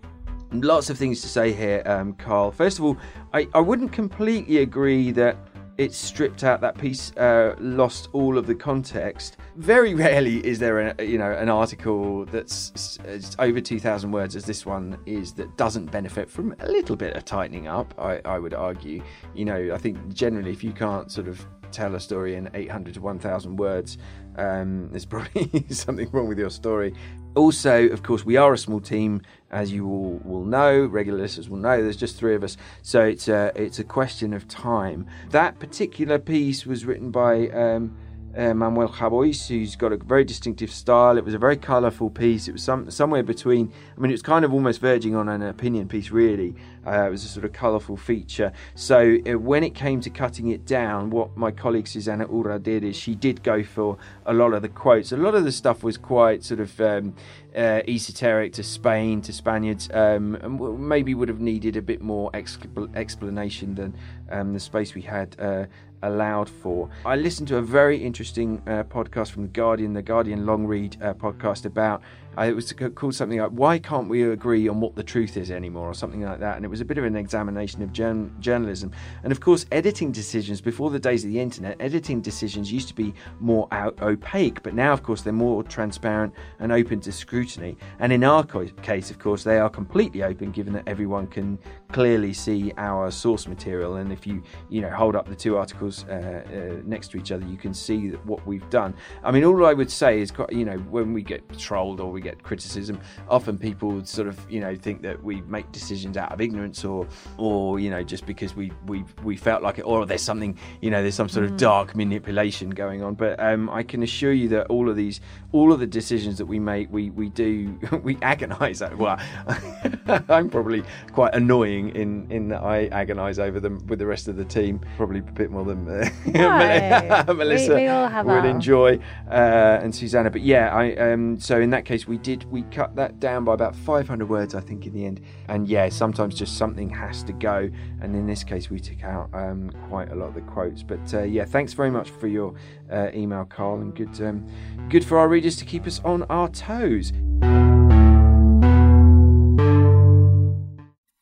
lots 0.53 0.89
of 0.89 0.97
things 0.97 1.21
to 1.21 1.29
say 1.29 1.53
here, 1.53 1.83
um, 1.85 2.15
Carl. 2.15 2.51
First 2.51 2.79
of 2.79 2.87
all, 2.87 2.97
I, 3.35 3.47
I 3.53 3.61
wouldn't 3.61 3.93
completely 3.93 4.59
agree 4.59 5.11
that 5.11 5.37
it 5.79 5.93
stripped 5.93 6.45
out 6.45 6.61
that 6.61 6.79
piece, 6.79 7.15
uh, 7.17 7.55
lost 7.59 8.09
all 8.13 8.39
of 8.39 8.47
the 8.47 8.55
context. 8.55 9.37
Very 9.57 9.95
rarely 9.95 10.45
is 10.47 10.59
there, 10.59 10.79
a, 10.79 11.05
you 11.05 11.19
know, 11.19 11.33
an 11.33 11.49
article 11.49 12.25
that's 12.27 12.99
over 13.39 13.61
two 13.61 13.79
thousand 13.81 14.13
words, 14.13 14.37
as 14.37 14.45
this 14.45 14.65
one 14.65 14.99
is, 15.07 15.33
that 15.35 15.57
doesn't 15.57 15.91
benefit 15.91 16.31
from 16.31 16.55
a 16.61 16.69
little 16.69 16.97
bit 16.97 17.17
of 17.17 17.25
tightening 17.25 17.67
up. 17.67 17.95
I, 17.99 18.21
I 18.25 18.39
would 18.39 18.55
argue. 18.55 19.03
You 19.35 19.45
know, 19.45 19.71
I 19.75 19.79
think 19.79 20.13
generally, 20.13 20.51
if 20.51 20.65
you 20.65 20.73
can't 20.73 21.11
sort 21.11 21.29
of 21.29 21.47
tell 21.73 21.95
a 21.95 22.01
story 22.01 22.37
in 22.37 22.49
800 22.55 22.95
to 22.95 23.01
1000 23.01 23.57
words 23.57 23.99
um, 24.37 24.89
there's 24.91 25.05
probably 25.05 25.67
something 25.71 26.09
wrong 26.11 26.29
with 26.29 26.39
your 26.39 26.51
story 26.51 26.95
also 27.37 27.89
of 27.89 28.03
course 28.03 28.25
we 28.25 28.37
are 28.37 28.53
a 28.53 28.59
small 28.59 28.81
team 28.81 29.23
as 29.51 29.73
you 29.73 29.87
all 29.87 30.21
will 30.25 30.45
know 30.45 30.85
regular 30.87 31.21
listeners 31.21 31.49
will 31.49 31.59
know 31.59 31.83
there's 31.83 31.97
just 31.97 32.17
three 32.17 32.35
of 32.35 32.43
us 32.43 32.57
so 32.83 33.03
it's 33.03 33.29
a, 33.29 33.53
it's 33.55 33.79
a 33.79 33.85
question 33.85 34.33
of 34.33 34.49
time 34.49 35.07
that 35.31 35.59
particular 35.61 36.19
piece 36.19 36.67
was 36.67 36.85
written 36.85 37.11
by 37.11 37.49
um, 37.51 37.97
uh, 38.37 38.53
Manuel 38.53 38.89
Jabois, 38.89 39.49
who's 39.49 39.77
got 39.77 39.93
a 39.93 39.97
very 39.97 40.25
distinctive 40.25 40.71
style. 40.71 41.17
It 41.17 41.25
was 41.25 41.33
a 41.33 41.39
very 41.39 41.57
colourful 41.57 42.11
piece. 42.11 42.49
It 42.49 42.53
was 42.53 42.63
some 42.63 42.91
somewhere 42.91 43.23
between. 43.23 43.73
I 43.97 44.01
mean, 44.01 44.11
it 44.11 44.15
was 44.15 44.23
kind 44.23 44.45
of 44.45 44.53
almost 44.53 44.81
verging 44.81 45.17
on 45.17 45.29
an 45.29 45.43
opinion 45.43 45.89
piece, 45.89 46.11
really. 46.11 46.55
Uh, 46.87 47.07
it 47.07 47.11
was 47.11 47.25
a 47.25 47.29
sort 47.29 47.45
of 47.45 47.53
colourful 47.53 47.97
feature. 47.97 48.53
So 48.75 49.19
uh, 49.27 49.39
when 49.39 49.65
it 49.65 49.75
came 49.75 50.01
to 50.03 50.11
cutting 50.11 50.49
it 50.49 50.65
down, 50.65 51.11
what 51.11 51.37
my 51.37 51.51
colleague 51.51 51.89
Susanna 51.89 52.27
Urra 52.33 52.59
did 52.59 52.85
is 52.85 52.97
she 52.97 53.15
did 53.15 53.43
go 53.43 53.63
for 53.63 53.99
a 54.25 54.33
lot 54.33 54.53
of 54.53 54.63
the 54.63 54.69
quotes. 54.69 55.13
A 55.13 55.17
lot 55.17 55.35
of 55.35 55.45
the 55.45 55.53
stuff 55.53 55.83
was 55.83 55.97
quite 55.97 56.45
sort 56.45 56.61
of 56.61 56.81
um, 56.81 57.15
uh, 57.55 57.81
esoteric 57.89 58.53
to 58.55 58.63
Spain, 58.63 59.21
to 59.23 59.33
Spaniards, 59.33 59.89
um, 59.93 60.37
and 60.37 60.89
maybe 60.89 61.15
would 61.15 61.29
have 61.29 61.41
needed 61.41 61.77
a 61.77 61.83
bit 61.83 62.01
more 62.03 62.31
expl- 62.33 62.95
explanation 62.95 63.75
than 63.75 63.95
um, 64.31 64.53
the 64.53 64.61
space 64.61 64.95
we 64.95 65.03
had 65.03 65.37
uh, 65.39 65.65
allowed 66.03 66.49
for. 66.49 66.89
I 67.05 67.17
listened 67.17 67.49
to 67.49 67.57
a 67.57 67.63
very 67.63 67.97
interesting 68.03 68.63
uh, 68.67 68.85
podcast 68.85 69.31
from 69.31 69.43
The 69.43 69.49
Guardian, 69.49 69.93
the 69.93 70.03
Guardian 70.03 70.47
long 70.47 70.67
read 70.67 70.97
uh, 71.03 71.15
podcast 71.15 71.65
about. 71.65 72.03
It 72.39 72.55
was 72.55 72.73
called 72.73 73.15
something 73.15 73.39
like 73.39 73.51
"Why 73.51 73.79
Can't 73.79 74.09
We 74.09 74.23
Agree 74.23 74.69
on 74.69 74.81
What 74.81 74.95
the 74.95 75.03
Truth 75.03 75.37
Is 75.37 75.51
Anymore?" 75.51 75.89
or 75.89 75.95
something 75.95 76.23
like 76.23 76.39
that, 76.41 76.57
and 76.57 76.65
it 76.65 76.69
was 76.69 76.81
a 76.81 76.85
bit 76.85 76.99
of 76.99 77.05
an 77.05 77.17
examination 77.17 77.83
of 77.83 77.93
journ- 77.93 78.35
journalism. 78.41 78.93
And 79.23 79.33
of 79.33 79.41
course, 79.41 79.65
editing 79.73 80.13
decisions 80.13 80.61
before 80.61 80.91
the 80.91 80.99
days 80.99 81.25
of 81.25 81.31
the 81.31 81.41
internet, 81.41 81.77
editing 81.81 82.21
decisions 82.21 82.71
used 82.71 82.89
to 82.89 82.95
be 82.95 83.15
more 83.41 83.69
out- 83.73 84.01
opaque, 84.03 84.63
but 84.63 84.75
now, 84.75 84.93
of 84.93 85.03
course, 85.03 85.23
they're 85.23 85.33
more 85.33 85.63
transparent 85.63 86.35
and 86.59 86.73
open 86.73 87.01
to 87.01 87.13
scrutiny. 87.13 87.79
And 87.99 88.13
in 88.13 88.23
our 88.23 88.45
co- 88.45 88.67
case, 88.83 89.11
of 89.11 89.19
course, 89.19 89.43
they 89.43 89.59
are 89.59 89.71
completely 89.71 90.23
open, 90.23 90.51
given 90.51 90.75
that 90.75 90.85
everyone 90.87 91.29
can 91.29 91.59
clearly 91.91 92.33
see 92.35 92.73
our 92.77 93.11
source 93.11 93.49
material. 93.49 93.97
And 93.97 94.13
if 94.13 94.27
you, 94.27 94.43
you 94.69 94.83
know, 94.83 94.91
hold 94.91 95.17
up 95.17 95.27
the 95.27 95.35
two 95.35 95.57
articles 95.57 96.05
uh, 96.09 96.43
uh, 96.47 96.83
next 96.85 97.13
to 97.13 97.19
each 97.19 97.33
other, 97.33 97.47
you 97.47 97.57
can 97.57 97.73
see 97.73 98.11
what 98.25 98.47
we've 98.47 98.69
done. 98.69 98.95
I 99.25 99.31
mean, 99.31 99.45
all 99.45 99.65
I 99.65 99.73
would 99.73 99.91
say 99.91 100.21
is, 100.21 100.33
you 100.51 100.65
know, 100.65 100.77
when 100.91 101.13
we 101.13 101.23
get 101.23 101.43
trolled 101.59 102.01
or 102.01 102.11
we 102.11 102.21
get 102.27 102.43
criticism, 102.43 103.01
often 103.29 103.59
people 103.59 103.91
would 103.91 104.09
sort 104.09 104.29
of, 104.29 104.39
you 104.51 104.61
know, 104.61 104.75
think 104.75 105.03
that 105.03 105.23
we 105.23 105.41
make 105.43 105.71
decisions 105.73 106.17
out 106.17 106.33
of 106.33 106.41
ignorance 106.41 106.85
or, 106.85 107.07
or 107.37 107.79
you 107.79 107.91
know, 107.91 108.03
just 108.03 108.27
because 108.27 108.55
we 108.55 108.73
we 108.87 109.05
we 109.23 109.37
felt 109.37 109.63
like 109.63 109.79
it, 109.79 109.83
or 109.83 110.05
there's 110.07 110.23
something, 110.23 110.59
you 110.81 110.91
know, 110.91 111.03
there's 111.03 111.15
some 111.15 111.29
sort 111.29 111.45
of 111.45 111.57
dark 111.57 111.95
manipulation 111.95 112.71
going 112.71 113.03
on. 113.03 113.15
But 113.15 113.39
um, 113.41 113.71
I 113.71 113.83
can 113.83 114.03
assure 114.03 114.33
you 114.33 114.49
that 114.49 114.67
all 114.67 114.89
of 114.89 114.97
these, 114.97 115.21
all 115.53 115.73
of 115.73 115.81
the 115.81 115.87
decisions 115.87 116.39
that 116.39 116.47
we 116.47 116.59
make, 116.59 116.93
we 116.93 117.11
we 117.11 117.29
do, 117.31 117.79
we 118.03 118.17
agonise 118.17 118.83
over. 118.83 118.97
Well, 118.97 119.19
I'm 120.29 120.49
probably 120.51 120.83
quite 121.13 121.35
annoying 121.35 121.91
in, 121.97 122.27
in 122.31 122.49
that 122.49 122.63
I 122.63 122.89
agonise 122.89 123.39
over 123.39 123.61
them 123.61 123.85
with 123.87 123.99
the 123.99 124.07
rest 124.07 124.29
of 124.29 124.37
the 124.37 124.45
team. 124.45 124.81
Probably 124.97 125.21
a 125.21 125.23
bit 125.23 125.51
more 125.51 125.65
than 125.65 125.89
uh, 125.89 126.09
No. 127.27 127.35
Melissa 127.35 127.75
We- 127.75 127.83
we 127.83 127.89
all 127.89 128.09
have 128.09 128.27
would 128.27 128.33
our- 128.33 128.47
enjoy 128.47 128.99
uh, 129.31 129.81
and 129.83 129.95
Susanna. 129.95 130.31
But 130.31 130.43
yeah, 130.43 130.75
I 130.75 130.95
um, 131.13 131.39
so 131.41 131.61
in 131.61 131.71
that 131.71 131.85
case 131.85 132.07
we 132.07 132.19
did 132.19 132.45
we 132.51 132.63
cut 132.65 132.95
that 132.97 133.21
down 133.21 133.45
by 133.45 133.55
about 133.55 133.75
500 133.75 134.29
words 134.29 134.55
I 134.55 134.61
think 134.61 134.87
in 134.87 134.93
the 134.93 135.05
end. 135.07 135.21
And 135.49 135.69
yeah, 135.69 135.89
sometimes 135.89 136.35
just 136.35 136.57
something 136.57 136.89
has 136.91 137.23
to 137.25 137.33
go. 137.33 137.69
And 138.01 138.15
in 138.15 138.27
this 138.27 138.45
case 138.45 138.71
we 138.71 138.81
took 138.81 139.03
out 139.05 139.31
um, 139.33 139.71
quite 139.89 140.11
a 140.13 140.15
lot 140.15 140.29
of 140.29 140.35
the 140.35 140.41
quotes. 140.43 140.83
But 140.83 141.13
uh, 141.15 141.23
yeah, 141.23 141.45
thanks 141.45 141.73
very 141.73 141.91
much 141.91 142.11
for 142.11 142.27
your 142.27 142.55
uh, 142.91 143.09
email, 143.15 143.45
Carl, 143.45 143.81
and 143.81 143.95
good 143.95 144.21
um, 144.21 144.47
good 144.89 145.05
for 145.05 145.19
our 145.19 145.29
readers 145.29 145.57
to 145.57 145.65
keep 145.65 145.87
us 145.87 146.01
on 146.05 146.23
our 146.25 146.49
toes. 146.49 147.13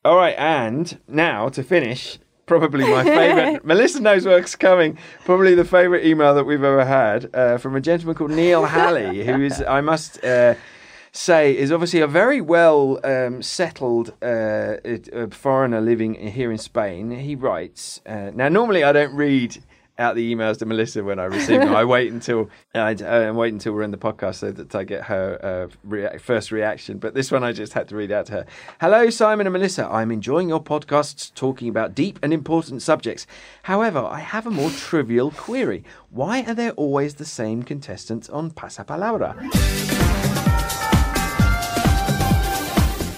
All 0.04 0.16
right, 0.16 0.37
and 0.37 0.99
now 1.08 1.49
to 1.49 1.62
finish, 1.62 2.18
probably 2.44 2.84
my 2.87 3.04
favourite. 3.04 3.64
Melissa 3.64 4.00
knows 4.00 4.26
what's 4.26 4.54
coming. 4.54 4.99
Probably 5.25 5.54
the 5.54 5.64
favourite 5.64 6.04
email 6.04 6.34
that 6.34 6.44
we've 6.44 6.62
ever 6.62 6.84
had 6.84 7.34
uh, 7.34 7.56
from 7.56 7.75
a 7.75 7.80
gentleman 7.80 8.14
called 8.14 8.32
Neil 8.32 8.64
Halley, 8.66 9.25
who 9.25 9.40
is, 9.40 9.62
I 9.62 9.80
must 9.80 10.23
uh, 10.23 10.56
say, 11.12 11.56
is 11.56 11.73
obviously 11.73 12.00
a 12.00 12.06
very 12.06 12.42
well 12.42 13.00
um, 13.02 13.40
settled 13.40 14.12
uh, 14.20 14.76
uh, 14.84 15.28
foreigner 15.30 15.80
living 15.80 16.14
here 16.16 16.52
in 16.52 16.58
Spain. 16.58 17.11
He 17.11 17.34
writes. 17.34 18.02
Uh, 18.04 18.30
now, 18.34 18.50
normally 18.50 18.84
I 18.84 18.92
don't 18.92 19.14
read 19.14 19.56
out 19.98 20.16
the 20.16 20.34
emails 20.34 20.58
to 20.58 20.66
Melissa 20.66 21.04
when 21.04 21.18
I 21.18 21.24
receive 21.24 21.60
them. 21.60 21.74
I 21.74 21.84
wait 21.94 22.12
until 22.12 22.50
I 22.74 22.94
uh, 22.94 23.32
wait 23.32 23.52
until 23.52 23.72
we're 23.72 23.82
in 23.82 23.90
the 23.90 23.96
podcast 23.96 24.36
so 24.36 24.50
that 24.50 24.74
I 24.74 24.84
get 24.84 25.04
her 25.04 25.38
uh, 25.70 25.74
rea- 25.84 26.18
first 26.18 26.50
reaction. 26.50 26.98
But 26.98 27.14
this 27.14 27.30
one 27.30 27.44
I 27.44 27.52
just 27.52 27.72
had 27.72 27.88
to 27.88 27.96
read 27.96 28.10
out 28.10 28.26
to 28.26 28.32
her. 28.32 28.46
Hello, 28.80 29.10
Simon 29.10 29.46
and 29.46 29.52
Melissa. 29.52 29.86
I'm 29.86 30.10
enjoying 30.10 30.48
your 30.48 30.62
podcasts 30.62 31.32
talking 31.34 31.68
about 31.68 31.94
deep 31.94 32.18
and 32.22 32.32
important 32.32 32.82
subjects. 32.82 33.26
However, 33.62 34.00
I 34.00 34.20
have 34.20 34.46
a 34.46 34.50
more 34.50 34.70
trivial 34.70 35.30
query. 35.30 35.84
Why 36.10 36.42
are 36.42 36.54
there 36.54 36.72
always 36.72 37.14
the 37.14 37.24
same 37.24 37.62
contestants 37.62 38.28
on 38.28 38.50
Pasapalabra? 38.50 40.03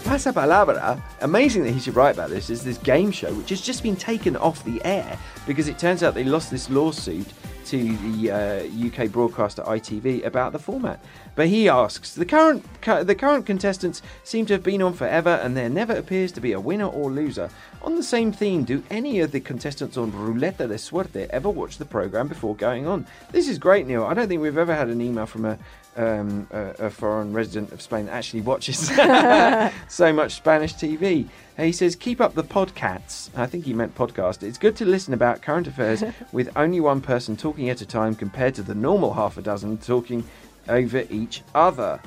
Pasapalabra, 0.06 1.02
amazing 1.22 1.64
that 1.64 1.72
he 1.72 1.80
should 1.80 1.96
write 1.96 2.14
about 2.14 2.30
this, 2.30 2.48
is 2.48 2.62
this 2.62 2.78
game 2.78 3.10
show 3.10 3.34
which 3.34 3.50
has 3.50 3.60
just 3.60 3.82
been 3.82 3.96
taken 3.96 4.36
off 4.36 4.64
the 4.64 4.80
air 4.84 5.18
because 5.48 5.66
it 5.66 5.80
turns 5.80 6.04
out 6.04 6.14
they 6.14 6.22
lost 6.22 6.48
this 6.48 6.70
lawsuit 6.70 7.26
to 7.64 7.96
the 7.96 8.30
uh, 8.30 8.86
UK 9.04 9.10
broadcaster 9.10 9.64
ITV 9.64 10.24
about 10.24 10.52
the 10.52 10.60
format. 10.60 11.02
But 11.34 11.48
he 11.48 11.68
asks, 11.68 12.14
the 12.14 12.24
current 12.24 12.64
cu- 12.82 13.02
the 13.02 13.16
current 13.16 13.46
contestants 13.46 14.00
seem 14.22 14.46
to 14.46 14.52
have 14.52 14.62
been 14.62 14.80
on 14.80 14.92
forever 14.92 15.40
and 15.42 15.56
there 15.56 15.68
never 15.68 15.94
appears 15.94 16.30
to 16.32 16.40
be 16.40 16.52
a 16.52 16.60
winner 16.60 16.86
or 16.86 17.10
loser. 17.10 17.50
On 17.82 17.96
the 17.96 18.02
same 18.04 18.30
theme, 18.30 18.62
do 18.62 18.84
any 18.90 19.18
of 19.18 19.32
the 19.32 19.40
contestants 19.40 19.96
on 19.96 20.12
Ruleta 20.12 20.68
de 20.68 20.78
Suerte 20.78 21.26
ever 21.30 21.50
watch 21.50 21.78
the 21.78 21.84
program 21.84 22.28
before 22.28 22.54
going 22.54 22.86
on? 22.86 23.08
This 23.32 23.48
is 23.48 23.58
great, 23.58 23.88
Neil. 23.88 24.04
I 24.04 24.14
don't 24.14 24.28
think 24.28 24.40
we've 24.40 24.56
ever 24.56 24.74
had 24.74 24.86
an 24.86 25.00
email 25.00 25.26
from 25.26 25.44
a 25.44 25.58
um, 25.96 26.46
a, 26.50 26.86
a 26.86 26.90
foreign 26.90 27.32
resident 27.32 27.72
of 27.72 27.80
Spain 27.82 28.06
that 28.06 28.12
actually 28.12 28.42
watches 28.42 28.78
so 29.88 30.12
much 30.12 30.34
Spanish 30.34 30.74
TV. 30.74 31.28
He 31.56 31.72
says, 31.72 31.96
keep 31.96 32.20
up 32.20 32.34
the 32.34 32.44
podcasts. 32.44 33.30
I 33.34 33.46
think 33.46 33.64
he 33.64 33.72
meant 33.72 33.94
podcast. 33.94 34.42
It's 34.42 34.58
good 34.58 34.76
to 34.76 34.84
listen 34.84 35.14
about 35.14 35.40
current 35.40 35.66
affairs 35.66 36.04
with 36.32 36.50
only 36.56 36.80
one 36.80 37.00
person 37.00 37.36
talking 37.36 37.70
at 37.70 37.80
a 37.80 37.86
time 37.86 38.14
compared 38.14 38.54
to 38.56 38.62
the 38.62 38.74
normal 38.74 39.14
half 39.14 39.38
a 39.38 39.42
dozen 39.42 39.78
talking 39.78 40.22
over 40.68 41.04
each 41.08 41.42
other. 41.54 42.00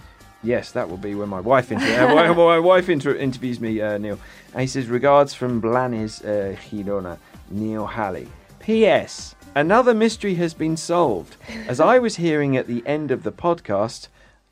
Yes, 0.44 0.72
that 0.72 0.90
will 0.90 0.98
be 0.98 1.16
when 1.16 1.28
my 1.28 1.40
wife 1.42 1.72
inter- 1.72 2.08
uh, 2.08 2.34
my 2.34 2.60
wife 2.60 2.88
inter- 2.88 3.16
interviews 3.16 3.60
me, 3.60 3.82
uh, 3.82 3.98
Neil. 3.98 4.20
And 4.54 4.62
he 4.62 4.68
says, 4.68 4.88
regards 4.88 5.34
from 5.34 5.60
Blanes 5.60 6.22
uh, 6.24 6.56
Girona, 6.70 7.18
Neil 7.50 7.86
Halley. 7.86 8.28
P.S. 8.60 9.36
Another 9.56 9.94
mystery 9.94 10.36
has 10.36 10.54
been 10.54 10.78
solved. 10.78 11.36
As 11.68 11.80
I 11.80 12.00
was 12.00 12.18
hearing 12.18 12.56
at 12.56 12.68
the 12.68 12.84
end 12.86 13.12
of 13.12 13.24
the 13.24 13.32
podcast, 13.32 14.08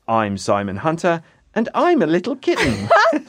I'm 0.08 0.36
Simon 0.36 0.78
Hunter 0.78 1.22
and 1.54 1.68
I'm 1.74 2.02
a 2.02 2.06
little 2.06 2.36
kitten. 2.36 2.88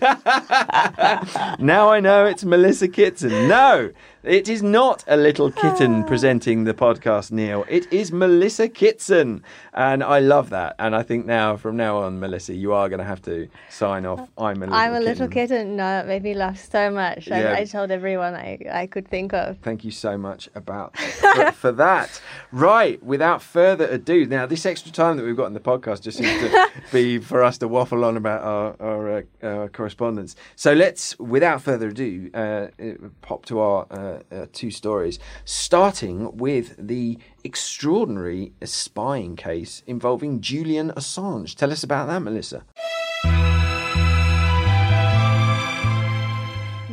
now 1.59 1.89
I 1.89 1.99
know 1.99 2.25
it's 2.25 2.43
Melissa 2.43 2.87
Kitson. 2.87 3.47
No, 3.47 3.91
it 4.23 4.49
is 4.49 4.61
not 4.61 5.03
a 5.07 5.15
little 5.15 5.49
kitten 5.49 6.03
presenting 6.03 6.65
the 6.65 6.73
podcast, 6.73 7.31
Neil. 7.31 7.63
It 7.69 7.91
is 7.91 8.11
Melissa 8.11 8.67
Kitson. 8.67 9.43
And 9.73 10.03
I 10.03 10.19
love 10.19 10.49
that. 10.49 10.75
And 10.77 10.93
I 10.93 11.03
think 11.03 11.25
now, 11.25 11.55
from 11.55 11.77
now 11.77 11.99
on, 11.99 12.19
Melissa, 12.19 12.53
you 12.53 12.73
are 12.73 12.89
going 12.89 12.99
to 12.99 13.05
have 13.05 13.21
to 13.23 13.47
sign 13.69 14.05
off. 14.05 14.27
I'm 14.37 14.61
a 14.61 14.65
little 14.65 14.75
I'm 14.75 14.91
a 14.91 14.97
kitten. 14.97 15.05
little 15.05 15.27
kitten. 15.29 15.75
No, 15.77 15.83
that 15.83 16.07
made 16.07 16.23
me 16.23 16.33
laugh 16.33 16.59
so 16.69 16.91
much. 16.91 17.27
Yeah. 17.27 17.53
I, 17.53 17.59
I 17.59 17.63
told 17.65 17.91
everyone 17.91 18.33
I, 18.35 18.59
I 18.69 18.87
could 18.87 19.07
think 19.07 19.33
of. 19.33 19.57
Thank 19.59 19.85
you 19.85 19.91
so 19.91 20.17
much 20.17 20.49
about 20.53 20.97
for, 20.97 21.51
for 21.53 21.71
that. 21.71 22.21
Right, 22.51 23.01
without 23.01 23.41
further 23.41 23.87
ado, 23.87 24.25
now 24.25 24.45
this 24.45 24.65
extra 24.65 24.91
time 24.91 25.15
that 25.15 25.23
we've 25.23 25.37
got 25.37 25.45
in 25.45 25.53
the 25.53 25.59
podcast 25.61 26.01
just 26.01 26.17
seems 26.17 26.41
to 26.41 26.69
be 26.91 27.19
for 27.19 27.41
us 27.41 27.57
to 27.59 27.69
waffle 27.69 28.03
on 28.03 28.17
about 28.17 28.41
our, 28.41 28.75
our, 28.81 29.23
uh, 29.41 29.67
correspondence. 29.69 30.35
So 30.57 30.73
let's, 30.73 31.17
without 31.19 31.61
further 31.61 31.87
ado, 31.87 32.29
uh, 32.33 32.37
uh, 32.37 32.93
pop 33.21 33.45
to 33.45 33.59
our 33.59 33.87
uh, 34.31 34.35
uh, 34.35 34.45
two 34.53 34.71
stories, 34.71 35.19
starting 35.45 36.37
with 36.37 36.75
the 36.77 37.17
extraordinary 37.43 38.53
spying 38.63 39.35
case 39.35 39.83
involving 39.87 40.41
Julian 40.41 40.91
Assange. 40.91 41.55
Tell 41.55 41.71
us 41.71 41.83
about 41.83 42.07
that, 42.07 42.19
Melissa. 42.19 42.63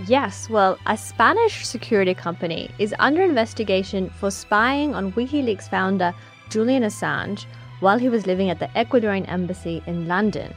Yes, 0.08 0.48
well, 0.48 0.78
a 0.86 0.96
Spanish 0.96 1.66
security 1.66 2.14
company 2.14 2.70
is 2.78 2.94
under 3.00 3.22
investigation 3.22 4.08
for 4.10 4.30
spying 4.30 4.94
on 4.94 5.12
WikiLeaks 5.12 5.68
founder 5.68 6.14
Julian 6.48 6.84
Assange 6.84 7.46
while 7.80 7.98
he 7.98 8.08
was 8.08 8.26
living 8.26 8.48
at 8.48 8.60
the 8.60 8.68
Ecuadorian 8.76 9.28
embassy 9.28 9.82
in 9.86 10.06
London. 10.06 10.54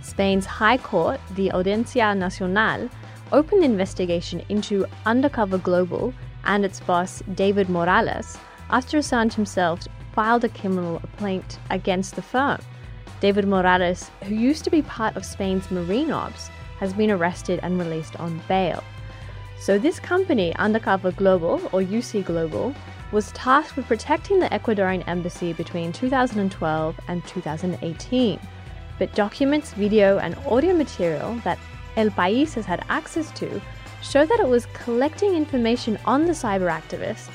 Spain's 0.00 0.46
High 0.46 0.78
Court, 0.78 1.20
the 1.34 1.52
Audiencia 1.52 2.14
Nacional, 2.14 2.88
opened 3.32 3.62
the 3.62 3.66
investigation 3.66 4.42
into 4.48 4.86
Undercover 5.04 5.58
Global 5.58 6.12
and 6.44 6.64
its 6.64 6.80
boss, 6.80 7.22
David 7.34 7.68
Morales, 7.68 8.38
after 8.70 8.98
Assange 8.98 9.34
himself 9.34 9.80
filed 10.12 10.44
a 10.44 10.48
criminal 10.48 11.00
complaint 11.00 11.58
against 11.70 12.16
the 12.16 12.22
firm. 12.22 12.58
David 13.20 13.46
Morales, 13.46 14.10
who 14.24 14.34
used 14.34 14.64
to 14.64 14.70
be 14.70 14.82
part 14.82 15.16
of 15.16 15.24
Spain's 15.24 15.70
Marine 15.70 16.10
Ops, 16.10 16.48
has 16.78 16.92
been 16.92 17.10
arrested 17.10 17.60
and 17.62 17.78
released 17.78 18.18
on 18.20 18.40
bail. 18.48 18.82
So, 19.58 19.78
this 19.78 19.98
company, 19.98 20.54
Undercover 20.56 21.12
Global, 21.12 21.54
or 21.72 21.80
UC 21.80 22.24
Global, 22.24 22.74
was 23.12 23.32
tasked 23.32 23.76
with 23.76 23.86
protecting 23.86 24.38
the 24.38 24.48
Ecuadorian 24.48 25.06
embassy 25.06 25.52
between 25.52 25.92
2012 25.92 27.00
and 27.08 27.26
2018. 27.26 28.40
But 28.98 29.14
documents, 29.14 29.72
video, 29.72 30.18
and 30.18 30.36
audio 30.46 30.74
material 30.74 31.34
that 31.44 31.58
El 31.96 32.10
País 32.10 32.54
has 32.54 32.66
had 32.66 32.84
access 32.88 33.30
to 33.32 33.60
show 34.02 34.24
that 34.26 34.40
it 34.40 34.46
was 34.46 34.66
collecting 34.66 35.34
information 35.34 35.98
on 36.04 36.26
the 36.26 36.32
cyber 36.32 36.70
activists 36.70 37.30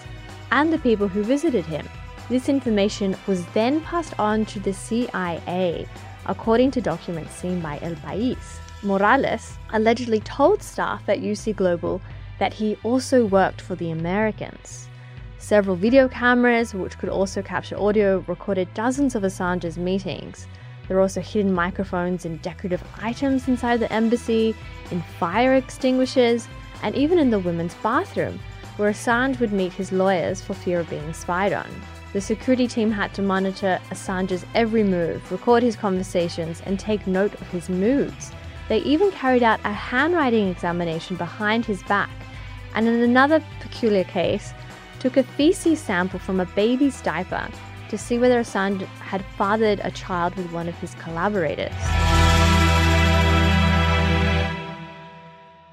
and 0.51 0.71
the 0.71 0.79
people 0.79 1.07
who 1.07 1.23
visited 1.23 1.65
him. 1.65 1.87
This 2.29 2.47
information 2.47 3.15
was 3.27 3.45
then 3.47 3.81
passed 3.81 4.13
on 4.19 4.45
to 4.45 4.59
the 4.59 4.73
CIA, 4.73 5.87
according 6.27 6.71
to 6.71 6.81
documents 6.81 7.33
seen 7.33 7.59
by 7.59 7.79
El 7.81 7.95
País. 7.95 8.59
Morales 8.83 9.57
allegedly 9.73 10.19
told 10.21 10.63
staff 10.63 11.07
at 11.09 11.19
UC 11.19 11.55
Global 11.55 12.01
that 12.39 12.53
he 12.53 12.77
also 12.83 13.25
worked 13.25 13.61
for 13.61 13.75
the 13.75 13.91
Americans. 13.91 14.87
Several 15.37 15.75
video 15.75 16.07
cameras, 16.07 16.73
which 16.73 16.97
could 16.97 17.09
also 17.09 17.41
capture 17.41 17.77
audio, 17.79 18.23
recorded 18.27 18.73
dozens 18.73 19.15
of 19.15 19.23
Assange's 19.23 19.77
meetings. 19.77 20.47
There 20.87 20.97
are 20.97 21.01
also 21.01 21.21
hidden 21.21 21.53
microphones 21.53 22.25
and 22.25 22.41
decorative 22.41 22.83
items 23.01 23.47
inside 23.47 23.79
the 23.79 23.91
embassy, 23.91 24.55
in 24.89 25.01
fire 25.19 25.53
extinguishers, 25.53 26.47
and 26.83 26.95
even 26.95 27.19
in 27.19 27.29
the 27.29 27.39
women's 27.39 27.75
bathroom, 27.75 28.39
where 28.77 28.91
Assange 28.91 29.39
would 29.39 29.53
meet 29.53 29.73
his 29.73 29.91
lawyers 29.91 30.41
for 30.41 30.53
fear 30.53 30.79
of 30.79 30.89
being 30.89 31.13
spied 31.13 31.53
on. 31.53 31.69
The 32.13 32.21
security 32.21 32.67
team 32.67 32.91
had 32.91 33.13
to 33.13 33.21
monitor 33.21 33.79
Assange's 33.89 34.45
every 34.53 34.83
move, 34.83 35.31
record 35.31 35.63
his 35.63 35.75
conversations, 35.75 36.61
and 36.65 36.79
take 36.79 37.07
note 37.07 37.33
of 37.35 37.47
his 37.49 37.69
moods. 37.69 38.31
They 38.67 38.79
even 38.79 39.11
carried 39.11 39.43
out 39.43 39.59
a 39.63 39.71
handwriting 39.71 40.49
examination 40.49 41.15
behind 41.15 41.65
his 41.65 41.83
back, 41.83 42.09
and 42.73 42.87
in 42.87 43.01
another 43.01 43.43
peculiar 43.59 44.03
case, 44.03 44.53
took 44.99 45.17
a 45.17 45.23
feces 45.23 45.79
sample 45.79 46.19
from 46.19 46.39
a 46.39 46.45
baby's 46.45 47.01
diaper 47.01 47.47
to 47.91 47.97
see 47.97 48.17
whether 48.17 48.39
Assange 48.39 48.85
had 48.99 49.21
fathered 49.37 49.81
a 49.83 49.91
child 49.91 50.33
with 50.35 50.49
one 50.53 50.69
of 50.69 50.75
his 50.75 50.95
collaborators. 50.95 51.73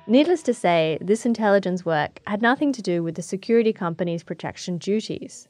Needless 0.09 0.43
to 0.43 0.53
say, 0.53 0.99
this 1.01 1.25
intelligence 1.25 1.85
work 1.85 2.21
had 2.27 2.43
nothing 2.43 2.73
to 2.73 2.83
do 2.83 3.05
with 3.05 3.15
the 3.15 3.23
security 3.23 3.73
company's 3.73 4.25
protection 4.25 4.79
duties. 4.79 5.47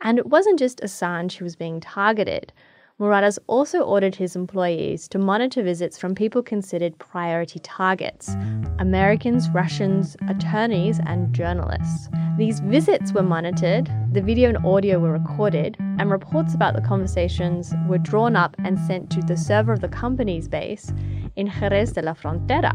And 0.00 0.16
it 0.18 0.26
wasn't 0.26 0.60
just 0.60 0.80
Assange 0.80 1.38
who 1.38 1.44
was 1.44 1.56
being 1.56 1.80
targeted. 1.80 2.52
Morales 2.98 3.38
also 3.46 3.80
ordered 3.80 4.14
his 4.14 4.36
employees 4.36 5.06
to 5.06 5.18
monitor 5.18 5.62
visits 5.62 5.98
from 5.98 6.14
people 6.14 6.42
considered 6.42 6.98
priority 6.98 7.58
targets 7.58 8.34
Americans, 8.78 9.50
Russians, 9.50 10.16
attorneys, 10.30 10.98
and 11.04 11.34
journalists. 11.34 12.08
These 12.38 12.60
visits 12.60 13.12
were 13.12 13.22
monitored, 13.22 13.90
the 14.12 14.22
video 14.22 14.48
and 14.48 14.64
audio 14.64 14.98
were 14.98 15.12
recorded, 15.12 15.76
and 15.78 16.10
reports 16.10 16.54
about 16.54 16.74
the 16.74 16.80
conversations 16.80 17.74
were 17.86 17.98
drawn 17.98 18.34
up 18.34 18.56
and 18.64 18.78
sent 18.78 19.10
to 19.10 19.20
the 19.20 19.36
server 19.36 19.74
of 19.74 19.80
the 19.80 19.88
company's 19.88 20.48
base 20.48 20.90
in 21.36 21.50
Jerez 21.50 21.92
de 21.92 22.00
la 22.00 22.14
Frontera, 22.14 22.74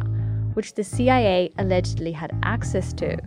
which 0.54 0.76
the 0.76 0.84
CIA 0.84 1.52
allegedly 1.58 2.12
had 2.12 2.32
access 2.44 2.94
to. 2.94 3.18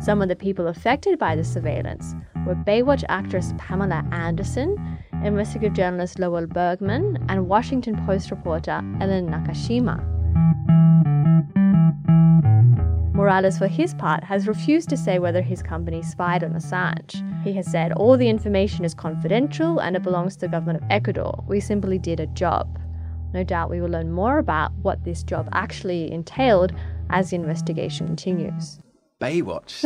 Some 0.00 0.22
of 0.22 0.28
the 0.28 0.36
people 0.36 0.66
affected 0.66 1.18
by 1.18 1.36
the 1.36 1.44
surveillance 1.44 2.14
were 2.46 2.54
Baywatch 2.54 3.04
actress 3.10 3.52
Pamela 3.58 4.02
Anderson, 4.12 4.76
investigative 5.22 5.74
journalist 5.74 6.18
Lowell 6.18 6.46
Bergman, 6.46 7.22
and 7.28 7.48
Washington 7.48 8.02
Post 8.06 8.30
reporter 8.30 8.82
Ellen 9.00 9.28
Nakashima. 9.28 10.02
Morales, 13.14 13.58
for 13.58 13.66
his 13.66 13.92
part, 13.92 14.24
has 14.24 14.48
refused 14.48 14.88
to 14.88 14.96
say 14.96 15.18
whether 15.18 15.42
his 15.42 15.62
company 15.62 16.02
spied 16.02 16.42
on 16.42 16.54
Assange. 16.54 17.22
He 17.44 17.52
has 17.52 17.70
said 17.70 17.92
all 17.92 18.16
the 18.16 18.30
information 18.30 18.86
is 18.86 18.94
confidential 18.94 19.80
and 19.80 19.96
it 19.96 20.02
belongs 20.02 20.36
to 20.36 20.40
the 20.40 20.48
government 20.48 20.82
of 20.82 20.90
Ecuador. 20.90 21.44
We 21.46 21.60
simply 21.60 21.98
did 21.98 22.20
a 22.20 22.26
job. 22.28 22.78
No 23.34 23.44
doubt 23.44 23.68
we 23.68 23.82
will 23.82 23.90
learn 23.90 24.10
more 24.10 24.38
about 24.38 24.72
what 24.80 25.04
this 25.04 25.22
job 25.22 25.46
actually 25.52 26.10
entailed 26.10 26.72
as 27.10 27.28
the 27.28 27.36
investigation 27.36 28.06
continues. 28.06 28.80
Baywatch. 29.20 29.82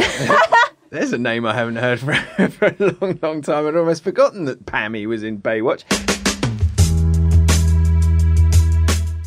There's 0.90 1.12
a 1.12 1.18
name 1.18 1.44
I 1.44 1.54
haven't 1.54 1.76
heard 1.76 1.98
for, 1.98 2.14
for 2.50 2.66
a 2.66 2.96
long, 3.00 3.18
long 3.20 3.42
time. 3.42 3.66
I'd 3.66 3.76
almost 3.76 4.04
forgotten 4.04 4.44
that 4.44 4.64
Pammy 4.64 5.06
was 5.06 5.24
in 5.24 5.40
Baywatch. 5.42 5.82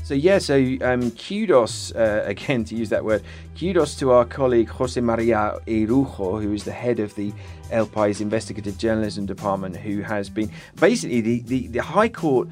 So 0.06 0.14
yeah, 0.14 0.38
so 0.38 0.56
um, 0.80 1.12
kudos 1.12 1.92
uh, 1.92 2.24
again 2.26 2.64
to 2.64 2.76
use 2.76 2.88
that 2.88 3.04
word. 3.04 3.22
Kudos 3.60 3.96
to 3.96 4.12
our 4.12 4.24
colleague 4.24 4.70
Jose 4.70 5.02
Maria 5.02 5.60
Irujo, 5.68 6.42
who 6.42 6.54
is 6.54 6.64
the 6.64 6.72
head 6.72 7.02
of 7.02 7.14
the 7.16 7.34
El 7.72 7.88
País 7.88 8.22
Investigative 8.22 8.78
Journalism 8.78 9.26
Department, 9.26 9.76
who 9.76 10.00
has 10.00 10.30
been 10.30 10.50
basically 10.80 11.20
the, 11.20 11.42
the, 11.42 11.68
the 11.68 11.82
High 11.82 12.08
Court 12.08 12.48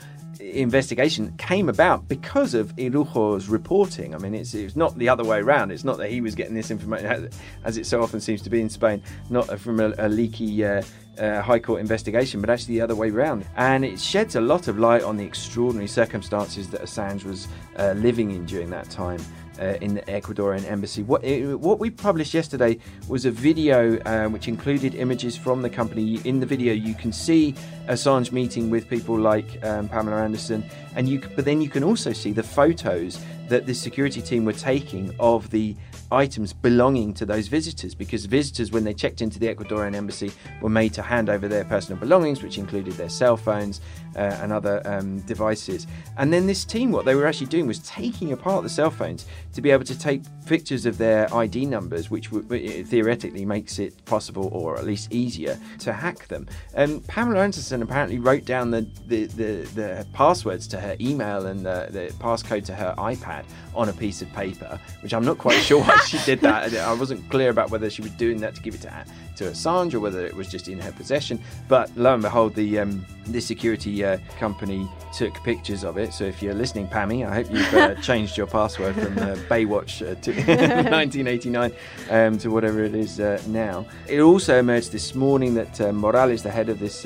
investigation 0.53 1.33
came 1.37 1.69
about 1.69 2.07
because 2.07 2.53
of 2.53 2.75
Irujo's 2.75 3.47
reporting. 3.47 4.13
I 4.13 4.17
mean, 4.17 4.35
it's, 4.35 4.53
it's 4.53 4.75
not 4.75 4.97
the 4.97 5.09
other 5.09 5.23
way 5.23 5.39
around. 5.39 5.71
It's 5.71 5.83
not 5.83 5.97
that 5.97 6.09
he 6.09 6.21
was 6.21 6.35
getting 6.35 6.55
this 6.55 6.71
information, 6.71 7.29
as 7.63 7.77
it 7.77 7.85
so 7.85 8.01
often 8.01 8.19
seems 8.19 8.41
to 8.43 8.49
be 8.49 8.61
in 8.61 8.69
Spain, 8.69 9.01
not 9.29 9.59
from 9.59 9.79
a, 9.79 9.93
a 9.97 10.09
leaky 10.09 10.63
uh, 10.63 10.81
uh, 11.17 11.41
High 11.41 11.59
Court 11.59 11.79
investigation, 11.79 12.41
but 12.41 12.49
actually 12.49 12.75
the 12.75 12.81
other 12.81 12.95
way 12.95 13.09
around. 13.09 13.45
And 13.55 13.85
it 13.85 13.99
sheds 13.99 14.35
a 14.35 14.41
lot 14.41 14.67
of 14.67 14.77
light 14.77 15.03
on 15.03 15.17
the 15.17 15.25
extraordinary 15.25 15.87
circumstances 15.87 16.69
that 16.69 16.81
Assange 16.81 17.23
was 17.23 17.47
uh, 17.77 17.93
living 17.97 18.31
in 18.31 18.45
during 18.45 18.69
that 18.71 18.89
time. 18.89 19.19
Uh, 19.57 19.77
in 19.79 19.93
the 19.93 20.01
Ecuadorian 20.01 20.69
embassy. 20.69 21.01
What, 21.01 21.24
it, 21.24 21.57
what 21.57 21.79
we 21.79 21.89
published 21.89 22.33
yesterday 22.33 22.77
was 23.07 23.24
a 23.24 23.31
video 23.31 23.97
uh, 24.01 24.27
which 24.27 24.50
included 24.50 24.95
images 24.95 25.38
from 25.38 25.62
the 25.62 25.69
company. 25.69 26.19
In 26.25 26.41
the 26.41 26.45
video, 26.45 26.74
you 26.74 26.93
can 26.93 27.13
see 27.13 27.55
Assange 27.88 28.33
meeting 28.33 28.69
with 28.69 28.89
people 28.89 29.17
like 29.17 29.63
um, 29.63 29.88
Pamela 29.88 30.21
Anderson, 30.21 30.62
and 30.97 31.07
you. 31.07 31.21
But 31.38 31.45
then 31.45 31.62
you 31.62 31.69
can 31.69 31.85
also 31.85 32.12
see 32.12 32.33
the 32.33 32.43
photos 32.43 33.17
that 33.47 33.65
the 33.65 33.74
security 33.74 34.21
team 34.21 34.43
were 34.43 34.51
taking 34.51 35.15
of 35.21 35.50
the 35.51 35.74
items 36.12 36.53
belonging 36.53 37.13
to 37.13 37.25
those 37.25 37.47
visitors 37.47 37.95
because 37.95 38.25
visitors, 38.25 38.71
when 38.71 38.83
they 38.83 38.93
checked 38.93 39.21
into 39.21 39.39
the 39.39 39.53
Ecuadorian 39.53 39.95
embassy, 39.95 40.31
were 40.62 40.69
made 40.69 40.93
to 40.93 41.01
hand 41.01 41.29
over 41.29 41.47
their 41.47 41.65
personal 41.65 42.00
belongings, 42.00 42.43
which 42.43 42.57
included 42.57 42.93
their 42.93 43.09
cell 43.09 43.38
phones 43.38 43.81
uh, 44.15 44.38
and 44.41 44.51
other 44.51 44.81
um, 44.85 45.19
devices. 45.21 45.88
And 46.17 46.31
then 46.31 46.47
this 46.47 46.65
team, 46.65 46.91
what 46.91 47.05
they 47.05 47.15
were 47.15 47.27
actually 47.27 47.47
doing 47.47 47.67
was 47.67 47.79
taking 47.79 48.31
apart 48.31 48.63
the 48.63 48.69
cell 48.69 48.89
phones 48.89 49.25
to 49.53 49.62
be 49.62 49.71
able 49.71 49.85
to 49.85 49.97
take 49.97 50.21
pictures 50.45 50.85
of 50.85 50.97
their 50.97 51.33
ID 51.33 51.65
numbers, 51.65 52.09
which 52.09 52.27
theoretically 52.27 53.45
makes 53.45 53.79
it 53.79 54.03
possible 54.05 54.50
or 54.53 54.77
at 54.77 54.85
least 54.85 55.12
easier 55.12 55.59
to 55.79 55.93
hack 55.93 56.27
them. 56.27 56.47
And 56.74 57.05
Pamela 57.07 57.43
Anderson 57.43 57.81
apparently 57.81 58.19
wrote 58.19 58.45
down 58.45 58.71
the, 58.71 58.88
the, 59.07 59.25
the, 59.25 59.69
the 59.75 60.07
passwords 60.13 60.67
to 60.67 60.79
her 60.79 60.95
email 61.00 61.47
and 61.47 61.65
the, 61.65 61.88
the 61.89 62.13
passcode 62.19 62.65
to 62.65 62.75
her 62.75 62.93
iPad 62.97 63.45
on 63.74 63.89
a 63.89 63.93
piece 63.93 64.21
of 64.21 64.31
paper, 64.33 64.79
which 65.01 65.13
I'm 65.13 65.25
not 65.25 65.38
quite 65.38 65.59
sure 65.62 65.83
she 66.07 66.17
did 66.25 66.39
that. 66.41 66.73
I 66.73 66.93
wasn't 66.93 67.27
clear 67.29 67.49
about 67.49 67.69
whether 67.69 67.89
she 67.89 68.01
was 68.01 68.11
doing 68.11 68.39
that 68.41 68.55
to 68.55 68.61
give 68.61 68.75
it 68.75 68.81
to, 68.81 69.05
to 69.37 69.43
Assange 69.45 69.93
or 69.93 69.99
whether 69.99 70.25
it 70.25 70.35
was 70.35 70.47
just 70.49 70.67
in 70.67 70.79
her 70.79 70.91
possession. 70.91 71.39
But 71.67 71.95
lo 71.95 72.13
and 72.13 72.23
behold, 72.23 72.55
the 72.55 72.79
um, 72.79 73.05
the 73.27 73.41
security 73.41 74.03
uh, 74.03 74.17
company 74.37 74.87
took 75.13 75.33
pictures 75.43 75.83
of 75.83 75.97
it. 75.97 76.13
So 76.13 76.25
if 76.25 76.43
you're 76.43 76.53
listening, 76.53 76.87
Pammy, 76.87 77.27
I 77.27 77.33
hope 77.35 77.51
you've 77.51 77.73
uh, 77.73 77.95
changed 78.01 78.37
your 78.37 78.47
password 78.47 78.95
from 78.95 79.17
uh, 79.17 79.35
Baywatch 79.49 80.01
uh, 80.01 80.15
to 80.21 80.31
1989 80.91 81.71
um, 82.09 82.37
to 82.37 82.49
whatever 82.49 82.83
it 82.83 82.95
is 82.95 83.19
uh, 83.19 83.41
now. 83.47 83.85
It 84.07 84.19
also 84.19 84.59
emerged 84.59 84.91
this 84.91 85.15
morning 85.15 85.53
that 85.55 85.81
uh, 85.81 85.91
Morales, 85.91 86.43
the 86.43 86.51
head 86.51 86.69
of 86.69 86.79
this 86.79 87.05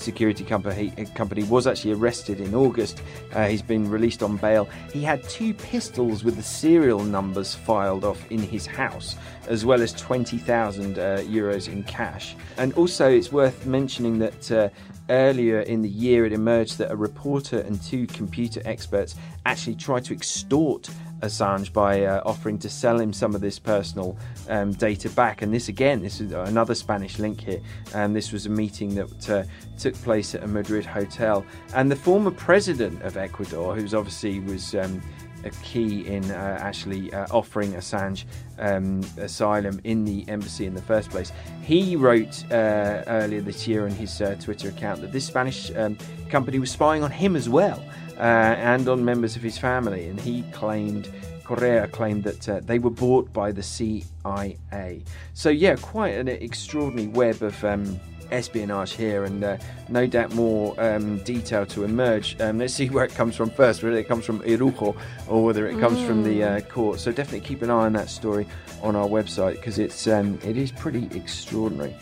security 0.00 0.44
company, 0.44 0.90
company 1.14 1.42
was 1.44 1.66
actually 1.66 1.92
arrested 1.92 2.40
in 2.40 2.54
August. 2.54 3.02
Uh, 3.32 3.46
he's 3.46 3.62
been 3.62 3.88
released 3.90 4.22
on 4.22 4.36
bail. 4.36 4.68
He 4.92 5.02
had 5.02 5.22
two 5.28 5.54
pistols 5.54 6.24
with 6.24 6.36
the 6.36 6.42
serial 6.42 7.04
numbers 7.04 7.54
filed 7.54 8.04
off 8.04 8.20
in 8.30 8.40
his 8.40 8.66
house, 8.66 9.16
as 9.46 9.64
well 9.64 9.82
as 9.82 9.92
20,000 9.92 10.98
uh, 10.98 11.18
euros 11.18 11.68
in 11.68 11.82
cash. 11.84 12.34
And 12.56 12.72
also, 12.74 13.10
it's 13.10 13.32
worth 13.32 13.66
mentioning 13.66 14.18
that. 14.18 14.50
Uh, 14.50 14.68
earlier 15.10 15.62
in 15.62 15.82
the 15.82 15.88
year, 15.88 16.24
it 16.24 16.32
emerged 16.32 16.78
that 16.78 16.90
a 16.90 16.94
reporter 16.94 17.58
and 17.58 17.82
two 17.82 18.06
computer 18.06 18.62
experts 18.64 19.16
actually 19.44 19.74
tried 19.74 20.04
to 20.04 20.14
extort 20.14 20.88
Assange 21.20 21.72
by 21.72 22.04
uh, 22.04 22.22
offering 22.24 22.58
to 22.58 22.68
sell 22.68 22.98
him 23.00 23.12
some 23.12 23.34
of 23.34 23.40
this 23.40 23.58
personal 23.58 24.16
um, 24.48 24.72
data 24.72 25.08
back. 25.10 25.42
And 25.42 25.52
this, 25.52 25.68
again, 25.68 26.02
this 26.02 26.20
is 26.20 26.32
another 26.32 26.74
Spanish 26.74 27.18
link 27.18 27.40
here. 27.40 27.60
And 27.94 28.14
this 28.14 28.32
was 28.32 28.46
a 28.46 28.50
meeting 28.50 28.94
that 28.94 29.30
uh, 29.30 29.44
took 29.78 29.94
place 29.96 30.34
at 30.34 30.42
a 30.42 30.46
Madrid 30.46 30.84
hotel. 30.84 31.44
And 31.74 31.90
the 31.90 31.96
former 31.96 32.30
president 32.30 33.02
of 33.02 33.16
Ecuador, 33.16 33.74
who's 33.74 33.94
obviously 33.94 34.40
was. 34.40 34.74
Um, 34.74 35.00
a 35.44 35.50
key 35.62 36.06
in 36.06 36.30
uh, 36.30 36.58
actually 36.60 37.12
uh, 37.12 37.26
offering 37.30 37.72
Assange 37.72 38.24
um, 38.58 39.00
asylum 39.16 39.80
in 39.84 40.04
the 40.04 40.28
embassy 40.28 40.66
in 40.66 40.74
the 40.74 40.82
first 40.82 41.10
place. 41.10 41.32
He 41.62 41.96
wrote 41.96 42.44
uh, 42.50 43.04
earlier 43.06 43.40
this 43.40 43.66
year 43.66 43.86
on 43.86 43.90
his 43.90 44.20
uh, 44.20 44.36
Twitter 44.40 44.68
account 44.68 45.00
that 45.00 45.12
this 45.12 45.26
Spanish 45.26 45.74
um, 45.76 45.96
company 46.28 46.58
was 46.58 46.70
spying 46.70 47.02
on 47.02 47.10
him 47.10 47.36
as 47.36 47.48
well 47.48 47.82
and 48.22 48.88
on 48.88 49.04
members 49.04 49.36
of 49.36 49.42
his 49.42 49.58
family. 49.58 50.08
And 50.08 50.20
he 50.20 50.42
claimed, 50.52 51.10
Correa 51.44 51.88
claimed 51.88 52.24
that 52.24 52.48
uh, 52.48 52.60
they 52.60 52.78
were 52.78 52.90
bought 52.90 53.32
by 53.32 53.52
the 53.52 53.62
CIA. 53.62 55.02
So, 55.34 55.48
yeah, 55.48 55.76
quite 55.76 56.14
an 56.14 56.28
extraordinary 56.28 57.08
web 57.08 57.42
of. 57.42 57.64
Um, 57.64 58.00
espionage 58.30 58.92
here, 58.92 59.24
and 59.24 59.42
uh, 59.42 59.56
no 59.88 60.06
doubt 60.06 60.32
more 60.34 60.74
um, 60.80 61.18
detail 61.18 61.66
to 61.66 61.84
emerge. 61.84 62.40
Um, 62.40 62.58
let's 62.58 62.74
see 62.74 62.88
where 62.88 63.04
it 63.04 63.14
comes 63.14 63.36
from 63.36 63.50
first, 63.50 63.82
whether 63.82 63.96
it 63.96 64.08
comes 64.08 64.24
from 64.24 64.40
Irujo 64.40 64.96
or 65.28 65.44
whether 65.44 65.66
it 65.66 65.78
comes 65.78 65.98
mm. 65.98 66.06
from 66.06 66.22
the 66.22 66.42
uh, 66.42 66.60
court. 66.60 67.00
So 67.00 67.12
definitely 67.12 67.46
keep 67.46 67.62
an 67.62 67.70
eye 67.70 67.86
on 67.86 67.92
that 67.94 68.10
story 68.10 68.46
on 68.82 68.96
our 68.96 69.08
website 69.08 69.56
because 69.56 69.78
it's 69.78 70.06
um, 70.06 70.38
it 70.44 70.56
is 70.56 70.72
pretty 70.72 71.08
extraordinary. 71.16 71.94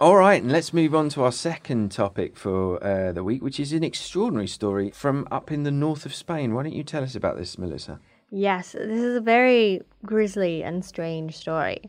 All 0.00 0.16
right, 0.16 0.42
and 0.42 0.50
let's 0.50 0.72
move 0.72 0.94
on 0.94 1.10
to 1.10 1.24
our 1.24 1.30
second 1.30 1.92
topic 1.92 2.34
for 2.34 2.82
uh, 2.82 3.12
the 3.12 3.22
week, 3.22 3.42
which 3.42 3.60
is 3.60 3.74
an 3.74 3.84
extraordinary 3.84 4.46
story 4.46 4.90
from 4.92 5.28
up 5.30 5.52
in 5.52 5.64
the 5.64 5.70
north 5.70 6.06
of 6.06 6.14
Spain. 6.14 6.54
Why 6.54 6.62
don't 6.62 6.72
you 6.72 6.84
tell 6.84 7.02
us 7.02 7.14
about 7.14 7.36
this, 7.36 7.58
Melissa? 7.58 8.00
Yes, 8.30 8.72
this 8.72 8.98
is 8.98 9.16
a 9.16 9.20
very 9.20 9.82
grisly 10.06 10.64
and 10.64 10.82
strange 10.82 11.36
story. 11.36 11.82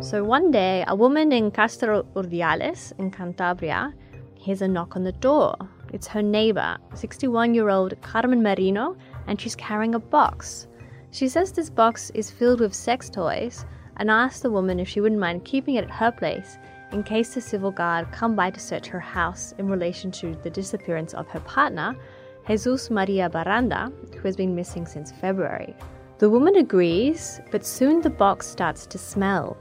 So 0.00 0.24
one 0.24 0.50
day, 0.50 0.86
a 0.88 0.94
woman 0.94 1.32
in 1.32 1.50
Castro 1.50 2.04
Urdiales 2.16 2.98
in 2.98 3.10
Cantabria 3.10 3.92
hears 4.36 4.62
a 4.62 4.68
knock 4.68 4.96
on 4.96 5.04
the 5.04 5.12
door. 5.12 5.54
It's 5.92 6.06
her 6.06 6.22
neighbor, 6.22 6.78
61 6.94 7.52
year 7.52 7.68
old 7.68 8.00
Carmen 8.00 8.42
Merino, 8.42 8.96
and 9.26 9.38
she's 9.38 9.54
carrying 9.54 9.94
a 9.94 10.00
box. 10.00 10.66
She 11.10 11.28
says 11.28 11.52
this 11.52 11.68
box 11.68 12.08
is 12.14 12.30
filled 12.30 12.60
with 12.60 12.72
sex 12.72 13.10
toys 13.10 13.66
and 14.00 14.10
asked 14.10 14.42
the 14.42 14.50
woman 14.50 14.80
if 14.80 14.88
she 14.88 15.00
wouldn't 15.00 15.20
mind 15.20 15.44
keeping 15.44 15.74
it 15.76 15.84
at 15.84 15.90
her 15.90 16.10
place 16.10 16.58
in 16.90 17.02
case 17.02 17.34
the 17.34 17.40
civil 17.40 17.70
guard 17.70 18.10
come 18.10 18.34
by 18.34 18.50
to 18.50 18.58
search 18.58 18.86
her 18.86 18.98
house 18.98 19.52
in 19.58 19.68
relation 19.68 20.10
to 20.10 20.34
the 20.42 20.50
disappearance 20.50 21.14
of 21.14 21.28
her 21.28 21.40
partner, 21.40 21.94
Jesus 22.48 22.90
Maria 22.90 23.28
Baranda, 23.28 23.92
who 24.14 24.22
has 24.22 24.36
been 24.36 24.56
missing 24.56 24.86
since 24.86 25.12
February. 25.12 25.76
The 26.18 26.30
woman 26.30 26.56
agrees, 26.56 27.40
but 27.50 27.64
soon 27.64 28.00
the 28.00 28.10
box 28.10 28.46
starts 28.46 28.86
to 28.86 28.98
smell. 28.98 29.56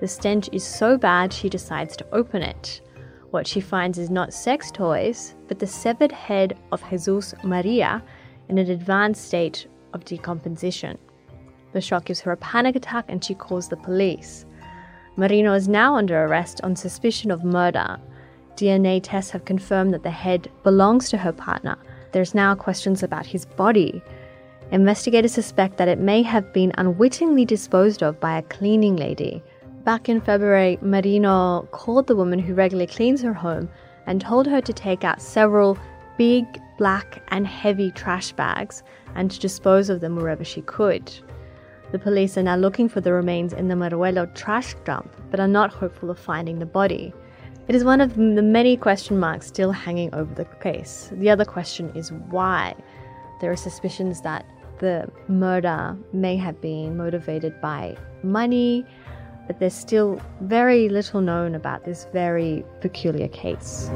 The 0.00 0.08
stench 0.08 0.50
is 0.52 0.64
so 0.64 0.98
bad 0.98 1.32
she 1.32 1.48
decides 1.48 1.96
to 1.96 2.06
open 2.12 2.42
it. 2.42 2.82
What 3.30 3.46
she 3.46 3.60
finds 3.60 3.98
is 3.98 4.10
not 4.10 4.34
sex 4.34 4.70
toys, 4.70 5.34
but 5.48 5.58
the 5.58 5.66
severed 5.66 6.12
head 6.12 6.58
of 6.72 6.82
Jesus 6.90 7.34
Maria 7.44 8.02
in 8.48 8.58
an 8.58 8.70
advanced 8.70 9.24
state 9.24 9.66
of 9.92 10.04
decomposition. 10.04 10.98
The 11.74 11.80
shock 11.80 12.04
gives 12.04 12.20
her 12.20 12.30
a 12.30 12.36
panic 12.36 12.76
attack 12.76 13.06
and 13.08 13.22
she 13.22 13.34
calls 13.34 13.68
the 13.68 13.76
police. 13.76 14.46
Merino 15.16 15.52
is 15.54 15.68
now 15.68 15.96
under 15.96 16.24
arrest 16.24 16.60
on 16.62 16.76
suspicion 16.76 17.32
of 17.32 17.44
murder. 17.44 17.98
DNA 18.56 19.00
tests 19.02 19.32
have 19.32 19.44
confirmed 19.44 19.92
that 19.92 20.04
the 20.04 20.10
head 20.10 20.48
belongs 20.62 21.10
to 21.10 21.18
her 21.18 21.32
partner. 21.32 21.76
There's 22.12 22.32
now 22.32 22.54
questions 22.54 23.02
about 23.02 23.26
his 23.26 23.44
body. 23.44 24.00
Investigators 24.70 25.32
suspect 25.32 25.76
that 25.76 25.88
it 25.88 25.98
may 25.98 26.22
have 26.22 26.52
been 26.52 26.72
unwittingly 26.78 27.44
disposed 27.44 28.04
of 28.04 28.20
by 28.20 28.38
a 28.38 28.42
cleaning 28.42 28.94
lady. 28.94 29.42
Back 29.82 30.08
in 30.08 30.20
February, 30.20 30.78
Merino 30.80 31.68
called 31.72 32.06
the 32.06 32.16
woman 32.16 32.38
who 32.38 32.54
regularly 32.54 32.86
cleans 32.86 33.20
her 33.22 33.34
home 33.34 33.68
and 34.06 34.20
told 34.20 34.46
her 34.46 34.60
to 34.60 34.72
take 34.72 35.02
out 35.02 35.20
several 35.20 35.76
big, 36.18 36.46
black, 36.78 37.20
and 37.28 37.48
heavy 37.48 37.90
trash 37.90 38.30
bags 38.32 38.84
and 39.16 39.28
to 39.32 39.40
dispose 39.40 39.90
of 39.90 40.00
them 40.00 40.14
wherever 40.14 40.44
she 40.44 40.62
could. 40.62 41.12
The 41.94 42.00
police 42.00 42.36
are 42.36 42.42
now 42.42 42.56
looking 42.56 42.88
for 42.88 43.00
the 43.00 43.12
remains 43.12 43.52
in 43.52 43.68
the 43.68 43.76
Meruelo 43.76 44.26
trash 44.34 44.74
dump, 44.84 45.14
but 45.30 45.38
are 45.38 45.46
not 45.46 45.72
hopeful 45.72 46.10
of 46.10 46.18
finding 46.18 46.58
the 46.58 46.66
body. 46.66 47.14
It 47.68 47.76
is 47.76 47.84
one 47.84 48.00
of 48.00 48.16
the 48.16 48.42
many 48.42 48.76
question 48.76 49.20
marks 49.20 49.46
still 49.46 49.70
hanging 49.70 50.12
over 50.12 50.34
the 50.34 50.44
case. 50.44 51.10
The 51.12 51.30
other 51.30 51.44
question 51.44 51.92
is 51.94 52.10
why. 52.10 52.74
There 53.40 53.52
are 53.52 53.56
suspicions 53.56 54.22
that 54.22 54.44
the 54.80 55.08
murder 55.28 55.96
may 56.12 56.36
have 56.36 56.60
been 56.60 56.96
motivated 56.96 57.60
by 57.60 57.96
money, 58.24 58.84
but 59.46 59.60
there's 59.60 59.72
still 59.72 60.20
very 60.40 60.88
little 60.88 61.20
known 61.20 61.54
about 61.54 61.84
this 61.84 62.08
very 62.12 62.64
peculiar 62.80 63.28
case. 63.28 63.88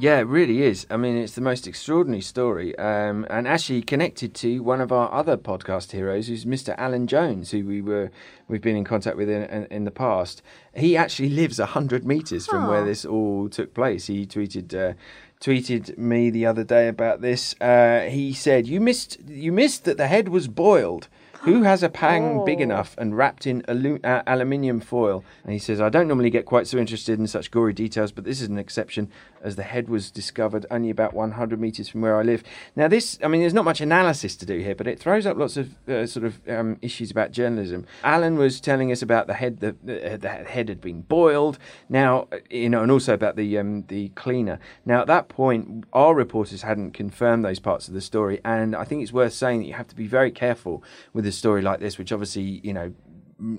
Yeah, 0.00 0.20
it 0.20 0.28
really 0.28 0.62
is. 0.62 0.86
I 0.88 0.96
mean, 0.96 1.18
it's 1.18 1.34
the 1.34 1.42
most 1.42 1.66
extraordinary 1.66 2.22
story, 2.22 2.76
um, 2.78 3.26
and 3.28 3.46
actually 3.46 3.82
connected 3.82 4.34
to 4.36 4.60
one 4.60 4.80
of 4.80 4.92
our 4.92 5.12
other 5.12 5.36
podcast 5.36 5.92
heroes, 5.92 6.28
who's 6.28 6.46
Mr. 6.46 6.74
Alan 6.78 7.06
Jones, 7.06 7.50
who 7.50 7.66
we 7.66 7.82
were 7.82 8.10
we've 8.48 8.62
been 8.62 8.76
in 8.76 8.84
contact 8.84 9.18
with 9.18 9.28
in, 9.28 9.42
in, 9.42 9.66
in 9.66 9.84
the 9.84 9.90
past. 9.90 10.40
He 10.74 10.96
actually 10.96 11.28
lives 11.28 11.58
hundred 11.58 12.06
meters 12.06 12.46
from 12.46 12.66
where 12.66 12.82
this 12.82 13.04
all 13.04 13.50
took 13.50 13.74
place. 13.74 14.06
He 14.06 14.24
tweeted. 14.26 14.74
Uh, 14.74 14.94
tweeted 15.38 15.96
me 15.96 16.28
the 16.28 16.44
other 16.44 16.64
day 16.64 16.86
about 16.86 17.22
this. 17.22 17.54
Uh, 17.60 18.06
he 18.08 18.32
said, 18.32 18.66
"You 18.66 18.80
missed. 18.80 19.18
You 19.26 19.52
missed 19.52 19.84
that 19.84 19.98
the 19.98 20.06
head 20.06 20.30
was 20.30 20.48
boiled. 20.48 21.08
Who 21.44 21.62
has 21.62 21.82
a 21.82 21.88
pang 21.88 22.44
big 22.44 22.58
Oh. 22.60 22.62
enough 22.64 22.94
and 22.98 23.16
wrapped 23.16 23.46
in 23.46 23.64
alu- 23.66 23.98
uh, 24.04 24.22
aluminium 24.26 24.78
foil?" 24.80 25.24
And 25.44 25.52
he 25.54 25.58
says, 25.58 25.80
"I 25.80 25.88
don't 25.88 26.06
normally 26.06 26.28
get 26.28 26.44
quite 26.44 26.66
so 26.66 26.76
interested 26.76 27.18
in 27.18 27.26
such 27.26 27.50
gory 27.50 27.72
details, 27.72 28.12
but 28.12 28.24
this 28.24 28.42
is 28.42 28.48
an 28.48 28.58
exception, 28.58 29.08
as 29.42 29.56
the 29.56 29.62
head 29.62 29.88
was 29.88 30.10
discovered 30.10 30.66
only 30.70 30.90
about 30.90 31.14
100 31.14 31.58
meters 31.58 31.88
from 31.88 32.02
where 32.02 32.16
I 32.18 32.22
live." 32.22 32.42
Now, 32.76 32.88
this, 32.88 33.18
I 33.24 33.28
mean, 33.28 33.40
there's 33.40 33.54
not 33.54 33.64
much 33.64 33.80
analysis 33.80 34.36
to 34.36 34.44
do 34.44 34.58
here, 34.58 34.74
but 34.74 34.86
it 34.86 34.98
throws 34.98 35.24
up 35.24 35.38
lots 35.38 35.56
of 35.56 35.74
uh, 35.88 36.04
sort 36.06 36.26
of 36.26 36.40
um, 36.46 36.76
issues 36.82 37.10
about 37.10 37.32
journalism. 37.32 37.86
Alan 38.04 38.36
was 38.36 38.60
telling 38.60 38.92
us 38.92 39.00
about 39.00 39.26
the 39.26 39.34
head. 39.34 39.60
The, 39.60 39.74
the, 39.82 40.18
the 40.20 40.28
head 40.28 40.68
had 40.68 40.82
been 40.82 41.00
boiled. 41.02 41.58
Now, 41.88 42.28
uh, 42.32 42.36
you 42.50 42.68
know, 42.68 42.82
and 42.82 42.92
also 42.92 43.14
about 43.14 43.36
the 43.36 43.56
um, 43.56 43.84
the 43.88 44.10
cleaner. 44.10 44.58
Now, 44.84 45.00
at 45.00 45.06
that 45.06 45.28
point, 45.30 45.84
our 45.94 46.14
reporters 46.14 46.60
hadn't 46.62 46.90
confirmed 46.92 47.46
those 47.46 47.60
parts 47.60 47.88
of 47.88 47.94
the 47.94 48.02
story, 48.02 48.40
and 48.44 48.76
I 48.76 48.84
think 48.84 49.02
it's 49.02 49.12
worth 49.12 49.32
saying 49.32 49.60
that 49.60 49.66
you 49.66 49.72
have 49.74 49.88
to 49.88 49.96
be 49.96 50.06
very 50.06 50.30
careful 50.30 50.84
with 51.14 51.29
a 51.30 51.38
story 51.38 51.62
like 51.62 51.80
this, 51.80 51.98
which 51.98 52.12
obviously, 52.12 52.60
you 52.62 52.72
know, 52.72 52.92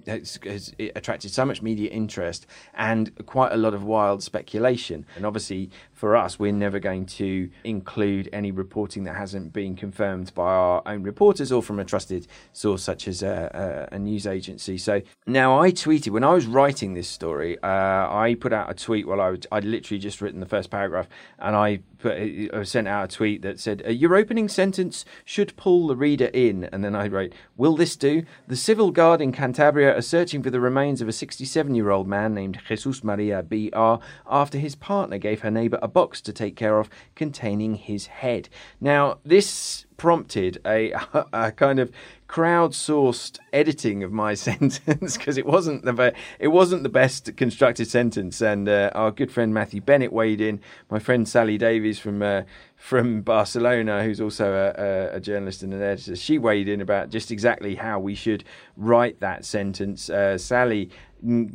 has, 0.05 0.39
has 0.43 0.73
attracted 0.95 1.31
so 1.31 1.45
much 1.45 1.61
media 1.61 1.89
interest 1.89 2.45
and 2.73 3.11
quite 3.25 3.51
a 3.51 3.57
lot 3.57 3.73
of 3.73 3.83
wild 3.83 4.21
speculation. 4.21 5.05
And 5.15 5.25
obviously, 5.25 5.71
for 6.01 6.17
us, 6.17 6.39
we're 6.39 6.51
never 6.51 6.79
going 6.79 7.05
to 7.05 7.47
include 7.63 8.27
any 8.33 8.49
reporting 8.49 9.03
that 9.03 9.15
hasn't 9.15 9.53
been 9.53 9.75
confirmed 9.75 10.33
by 10.33 10.51
our 10.51 10.81
own 10.87 11.03
reporters 11.03 11.51
or 11.51 11.61
from 11.61 11.77
a 11.77 11.85
trusted 11.85 12.25
source 12.53 12.81
such 12.81 13.07
as 13.07 13.21
a, 13.21 13.87
a, 13.91 13.95
a 13.95 13.99
news 13.99 14.25
agency. 14.25 14.79
So 14.79 15.03
now 15.27 15.59
I 15.59 15.69
tweeted 15.71 16.09
when 16.09 16.23
I 16.23 16.33
was 16.33 16.47
writing 16.47 16.95
this 16.95 17.07
story, 17.07 17.55
uh, 17.61 17.67
I 17.67 18.35
put 18.39 18.51
out 18.51 18.71
a 18.71 18.73
tweet 18.73 19.07
while 19.07 19.21
I 19.21 19.29
was, 19.29 19.41
I'd 19.51 19.63
literally 19.63 19.99
just 19.99 20.21
written 20.21 20.39
the 20.39 20.47
first 20.47 20.71
paragraph 20.71 21.07
and 21.37 21.55
I 21.55 21.81
put, 21.99 22.17
I 22.17 22.63
sent 22.63 22.87
out 22.87 23.05
a 23.13 23.15
tweet 23.15 23.43
that 23.43 23.59
said, 23.59 23.83
"Uh, 23.85 23.91
Your 23.91 24.15
opening 24.15 24.49
sentence 24.49 25.05
should 25.23 25.55
pull 25.55 25.87
the 25.87 25.95
reader 25.95 26.31
in. 26.33 26.65
And 26.65 26.83
then 26.83 26.95
I 26.95 27.07
wrote, 27.07 27.33
Will 27.55 27.75
this 27.75 27.95
do? 27.95 28.23
The 28.47 28.55
civil 28.55 28.91
guard 28.91 29.21
in 29.21 29.31
Cantabria 29.31 29.95
are 29.95 30.01
searching 30.01 30.41
for 30.41 30.49
the 30.49 30.59
remains 30.59 31.01
of 31.01 31.07
a 31.07 31.13
67 31.13 31.75
year 31.75 31.91
old 31.91 32.07
man 32.07 32.33
named 32.33 32.59
Jesus 32.67 33.03
Maria 33.03 33.43
B.R. 33.43 33.99
after 34.27 34.57
his 34.57 34.75
partner 34.75 35.17
gave 35.19 35.41
her 35.41 35.51
neighbour 35.51 35.79
a 35.81 35.90
box 35.93 36.21
to 36.21 36.33
take 36.33 36.55
care 36.55 36.79
of 36.79 36.89
containing 37.15 37.75
his 37.75 38.07
head. 38.07 38.49
Now, 38.79 39.19
this 39.25 39.85
prompted 39.97 40.59
a, 40.65 40.91
a 41.33 41.51
kind 41.51 41.79
of 41.79 41.91
crowdsourced 42.27 43.37
editing 43.53 44.03
of 44.03 44.11
my 44.11 44.33
sentence 44.47 44.79
because 45.17 45.37
it 45.37 45.45
wasn't 45.45 45.83
the 45.83 46.13
it 46.39 46.47
wasn't 46.47 46.81
the 46.81 46.89
best 46.89 47.35
constructed 47.35 47.87
sentence 47.87 48.41
and 48.41 48.67
uh, 48.67 48.89
our 48.95 49.11
good 49.11 49.31
friend 49.31 49.53
Matthew 49.53 49.81
Bennett 49.81 50.11
weighed 50.11 50.41
in 50.41 50.59
my 50.89 50.97
friend 50.97 51.27
Sally 51.27 51.57
Davies 51.57 51.99
from 51.99 52.23
uh, 52.23 52.43
from 52.81 53.21
Barcelona 53.21 54.03
who's 54.03 54.19
also 54.19 54.53
a, 54.53 55.13
a, 55.13 55.17
a 55.17 55.19
journalist 55.19 55.61
and 55.61 55.71
an 55.71 55.83
editor 55.83 56.15
she 56.15 56.39
weighed 56.39 56.67
in 56.67 56.81
about 56.81 57.11
just 57.11 57.29
exactly 57.29 57.75
how 57.75 57.99
we 57.99 58.15
should 58.15 58.43
write 58.75 59.19
that 59.19 59.45
sentence 59.45 60.09
uh, 60.09 60.35
Sally 60.35 60.89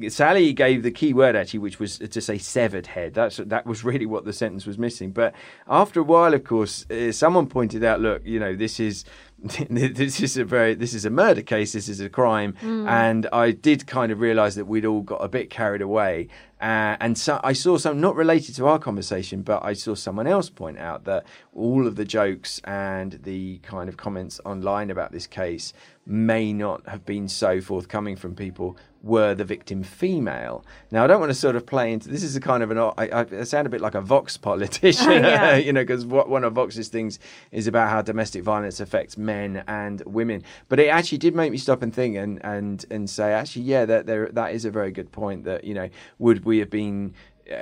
Sally 0.09 0.53
gave 0.53 0.85
the 0.85 0.93
key 0.93 1.13
word 1.13 1.35
actually, 1.35 1.59
which 1.59 1.81
was 1.81 1.99
to 1.99 2.21
say 2.21 2.39
severed 2.39 2.87
head. 2.87 3.15
That's 3.15 3.39
that 3.39 3.67
was 3.67 3.83
really 3.83 4.07
what 4.07 4.25
the 4.25 4.33
sentence 4.33 4.65
was 4.65 4.79
missing. 4.79 5.11
But 5.11 5.35
after 5.67 5.99
a 5.99 6.05
while, 6.05 6.35
of 6.35 6.45
course, 6.45 6.89
uh, 6.89 7.11
someone 7.11 7.49
pointed 7.49 7.83
out, 7.83 8.01
look, 8.01 8.23
you 8.25 8.39
know, 8.39 8.55
this 8.55 8.79
is 8.79 9.05
this 9.69 10.21
is 10.21 10.39
a 10.39 10.45
very 10.45 10.75
this 10.75 10.95
is 10.95 11.05
a 11.05 11.11
murder 11.11 11.43
case. 11.43 11.73
This 11.75 11.89
is 11.89 12.01
a 12.01 12.09
crime, 12.09 12.57
and 12.89 13.27
I 13.33 13.51
did 13.51 13.87
kind 13.87 14.11
of 14.11 14.21
realise 14.21 14.55
that 14.55 14.65
we'd 14.65 14.87
all 14.87 15.03
got 15.03 15.17
a 15.23 15.29
bit 15.29 15.51
carried 15.51 15.83
away. 15.83 16.29
Uh, 16.59 16.97
and 17.01 17.19
so 17.19 17.39
I 17.45 17.53
saw 17.53 17.77
some 17.77 18.01
not 18.01 18.17
related 18.17 18.55
to 18.57 18.67
our 18.67 18.79
conversation, 18.79 19.43
but 19.43 19.63
I 19.63 19.75
saw 19.75 19.95
someone 19.95 20.27
else 20.27 20.49
point 20.49 20.79
out 20.79 21.05
that 21.05 21.27
all 21.55 21.87
of 21.87 21.97
the 21.97 22.05
jokes 22.07 22.63
and 22.65 23.13
the 23.25 23.59
kind 23.59 23.91
of 23.91 23.99
comments 23.99 24.41
online 24.47 24.91
about 24.91 25.13
this 25.13 25.27
case 25.27 25.75
may 26.07 26.53
not 26.53 26.87
have 26.89 27.05
been 27.05 27.29
so 27.29 27.61
forthcoming 27.61 28.15
from 28.15 28.35
people 28.35 28.77
were 29.03 29.35
the 29.35 29.45
victim 29.45 29.83
female. 29.83 30.65
Now, 30.91 31.05
I 31.05 31.07
don't 31.07 31.21
want 31.21 31.31
to 31.31 31.35
sort 31.35 31.57
of 31.57 31.67
play 31.67 31.93
into 31.93 32.09
this. 32.09 32.23
Is 32.23 32.37
a 32.37 32.41
kind 32.41 32.63
of 32.63 32.71
an 32.71 32.79
I, 32.79 32.93
I, 32.99 33.45
sound 33.45 33.67
a 33.67 33.71
bit 33.71 33.81
like 33.81 33.95
a 33.95 34.01
Vox 34.01 34.37
politician, 34.37 35.11
oh, 35.11 35.29
Yeah. 35.29 35.57
you 35.57 35.73
know, 35.73 35.83
because 35.83 36.05
one 36.05 36.45
of 36.45 36.55
Vox's 36.55 36.89
things 36.89 37.19
is 37.53 37.67
about 37.67 37.91
how 37.91 38.03
domestic 38.03 38.43
violence 38.43 38.81
affects 38.81 39.17
men 39.17 39.65
and 39.67 40.03
women. 40.07 40.43
But 40.69 40.81
it 40.81 40.89
actually 40.89 41.19
did 41.19 41.35
make 41.35 41.53
me 41.53 41.59
stop 41.59 41.83
and 41.83 41.95
think 41.95 42.17
and 42.17 42.45
and 42.45 42.85
and 42.91 43.09
say, 43.11 43.33
actually, 43.33 43.63
yeah, 43.63 43.85
that 43.85 44.07
there 44.07 44.29
that 44.33 44.55
is 44.55 44.65
a 44.65 44.71
very 44.71 44.93
good 44.93 45.13
point. 45.13 45.45
That 45.45 45.65
you 45.65 45.75
know, 45.75 45.89
would 46.19 46.45
we 46.45 46.59
have 46.59 46.71
been 46.71 47.15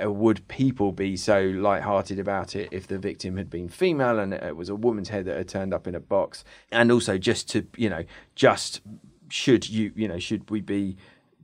would 0.03 0.47
people 0.47 0.91
be 0.91 1.15
so 1.15 1.41
light-hearted 1.41 2.19
about 2.19 2.55
it 2.55 2.69
if 2.71 2.87
the 2.87 2.97
victim 2.97 3.37
had 3.37 3.49
been 3.49 3.69
female 3.69 4.19
and 4.19 4.33
it 4.33 4.55
was 4.55 4.69
a 4.69 4.75
woman's 4.75 5.09
head 5.09 5.25
that 5.25 5.37
had 5.37 5.47
turned 5.47 5.73
up 5.73 5.87
in 5.87 5.95
a 5.95 5.99
box? 5.99 6.43
And 6.71 6.91
also 6.91 7.17
just 7.17 7.49
to 7.51 7.65
you 7.77 7.89
know 7.89 8.03
just 8.35 8.81
should 9.29 9.67
you 9.69 9.91
you 9.95 10.07
know 10.07 10.19
should 10.19 10.49
we 10.49 10.61
be 10.61 10.97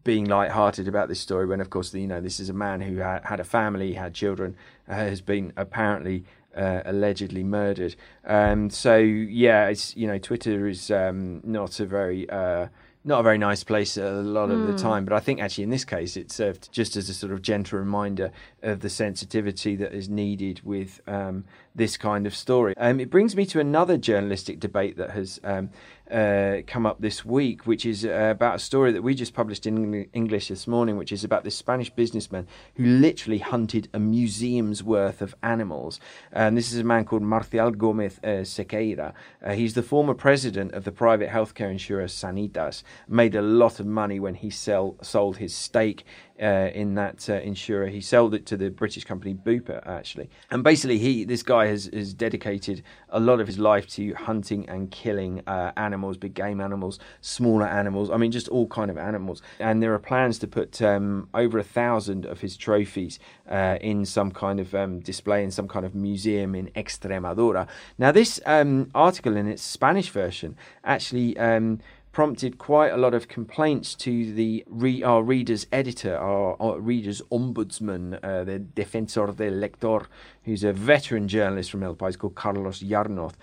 being 0.04 0.25
light-hearted 0.25 0.88
about 0.88 1.08
this 1.10 1.19
story 1.19 1.45
when 1.45 1.62
of 1.62 1.69
course 1.69 1.93
you 1.93 2.08
know 2.08 2.21
this 2.21 2.39
is 2.39 2.49
a 2.49 2.54
man 2.54 2.82
who 2.82 2.97
had, 2.97 3.23
had 3.25 3.39
a 3.39 3.43
family 3.43 3.93
had 3.93 4.13
children 4.13 4.56
uh, 4.88 4.95
has 4.95 5.21
been 5.21 5.54
apparently 5.58 6.23
uh, 6.56 6.82
allegedly 6.86 7.43
murdered. 7.43 7.95
Um, 8.25 8.69
so 8.69 8.97
yeah 8.97 9.67
it's 9.67 9.95
you 9.95 10.08
know 10.08 10.17
twitter 10.17 10.67
is 10.67 10.89
um, 10.89 11.41
not 11.43 11.80
a 11.80 11.86
very 11.86 12.30
uh, 12.30 12.67
not 13.04 13.20
a 13.20 13.24
very 13.24 13.38
nice 13.38 13.64
place 13.64 13.98
a 13.98 14.12
lot 14.22 14.52
of 14.52 14.68
the 14.68 14.78
time, 14.78 15.06
but 15.06 15.14
I 15.14 15.20
think 15.20 15.42
actually 15.42 15.64
in 15.64 15.72
this 15.72 15.86
case 15.86 16.16
it 16.16 16.32
served 16.32 16.72
just 16.72 16.96
as 16.96 17.10
a 17.10 17.14
sort 17.14 17.32
of 17.32 17.42
gentle 17.42 17.80
reminder 17.80 18.32
of 18.62 18.82
the 18.82 18.90
sensitivity 18.90 19.76
that 19.78 19.94
is 19.94 20.08
needed 20.08 20.62
with 20.64 21.02
um, 21.08 21.46
this 21.74 21.98
kind 21.98 22.28
of 22.28 22.36
story. 22.36 22.76
Um, 22.78 23.00
it 23.00 23.10
brings 23.10 23.36
me 23.36 23.46
to 23.48 23.60
another 23.60 23.98
journalistic 23.98 24.60
debate 24.60 24.98
that 24.98 25.12
has 25.12 25.40
um, 25.44 25.72
uh, 26.12 26.62
come 26.67 26.86
up 26.86 27.00
this 27.00 27.24
week, 27.24 27.65
which 27.65 27.86
is 27.86 28.06
uh, 28.06 28.30
about 28.32 28.56
a 28.56 28.60
story 28.60 28.91
that 28.91 29.02
we 29.02 29.15
just 29.15 29.34
published 29.34 29.65
in 29.65 30.06
English 30.13 30.50
this 30.50 30.67
morning, 30.67 30.97
which 30.97 31.12
is 31.12 31.24
about 31.24 31.43
this 31.43 31.56
Spanish 31.56 31.89
businessman 31.89 32.47
who 32.76 32.86
literally 32.86 33.38
hunted 33.39 33.88
a 33.93 34.00
museum's 34.00 34.84
worth 34.84 35.21
of 35.21 35.34
animals. 35.41 36.00
And 36.32 36.58
this 36.58 36.71
is 36.71 36.80
a 36.80 36.84
man 36.84 37.06
called 37.06 37.21
Marcial 37.21 37.71
Gomez 37.71 38.19
uh, 38.24 38.43
Sequeira. 38.43 39.13
Uh, 39.43 39.54
he's 39.54 39.74
the 39.74 39.84
former 39.84 40.13
president 40.13 40.74
of 40.74 40.84
the 40.84 40.91
private 40.91 41.30
healthcare 41.30 41.71
insurer 41.71 42.08
Sanitas. 42.08 42.84
Made 43.08 43.36
a 43.36 43.41
lot 43.41 43.80
of 43.80 43.86
money 43.86 44.19
when 44.19 44.36
he 44.36 44.50
sell, 44.50 44.97
sold 45.02 45.38
his 45.38 45.56
stake 45.56 46.06
uh, 46.41 46.69
in 46.73 46.95
that 46.95 47.30
uh, 47.30 47.34
insurer. 47.34 47.88
He 47.88 48.01
sold 48.01 48.34
it 48.34 48.45
to 48.47 48.58
the 48.58 48.69
British 48.69 49.04
company 49.04 49.34
Bupa, 49.34 49.86
actually. 49.86 50.30
And 50.49 50.63
basically, 50.63 50.97
he 50.97 51.23
this 51.23 51.43
guy 51.43 51.67
has, 51.67 51.89
has 51.93 52.13
dedicated 52.13 52.84
a 53.10 53.19
lot 53.19 53.39
of 53.39 53.47
his 53.47 53.60
life 53.60 53.88
to 53.89 54.13
hunting 54.13 54.67
and 54.67 54.89
killing 54.89 55.41
uh, 55.47 55.71
animals, 55.77 56.17
big 56.17 56.34
game 56.34 56.60
animals, 56.60 56.99
smaller 57.21 57.67
animals. 57.67 58.10
I 58.10 58.17
mean, 58.17 58.32
just 58.32 58.47
all 58.47 58.67
kind 58.67 58.89
of 58.89 58.97
animals. 58.97 59.41
And 59.60 59.84
there 59.84 59.93
are 59.93 59.99
plans 59.99 60.39
to 60.39 60.47
put 60.47 60.82
um, 60.82 61.30
over 61.34 61.60
a 61.60 61.63
thousand 61.63 62.25
of 62.25 62.41
his 62.41 62.58
trophies 62.58 63.19
uh, 63.49 63.77
in 63.82 64.06
some 64.06 64.32
kind 64.32 64.60
of 64.60 64.73
um, 64.73 64.99
display 64.99 65.43
in 65.43 65.51
some 65.51 65.67
kind 65.67 65.86
of 65.86 65.93
museum 65.93 66.56
in 66.56 66.67
Extremadura. 66.75 67.67
Now, 67.97 68.12
this 68.12 68.39
um, 68.45 68.89
article 68.95 69.36
in 69.38 69.47
its 69.47 69.62
Spanish 69.62 70.10
version 70.10 70.56
actually 70.84 71.38
um, 71.38 71.80
prompted 72.12 72.58
quite 72.58 72.91
a 72.91 72.97
lot 72.97 73.13
of 73.13 73.28
complaints 73.28 73.95
to 73.95 74.34
the 74.34 74.63
re- 74.67 75.04
our 75.04 75.24
readers' 75.24 75.65
editor, 75.71 76.17
our, 76.17 76.62
our 76.62 76.80
readers' 76.80 77.21
ombudsman, 77.32 78.19
uh, 78.24 78.43
the 78.43 78.60
defensor 78.60 79.36
del 79.36 79.54
lector, 79.54 80.08
who's 80.43 80.63
a 80.63 80.74
veteran 80.74 81.28
journalist 81.28 81.71
from 81.71 81.84
El 81.84 81.95
País 81.95 82.17
called 82.17 82.36
Carlos 82.36 82.82
Yarnoz. 82.82 83.34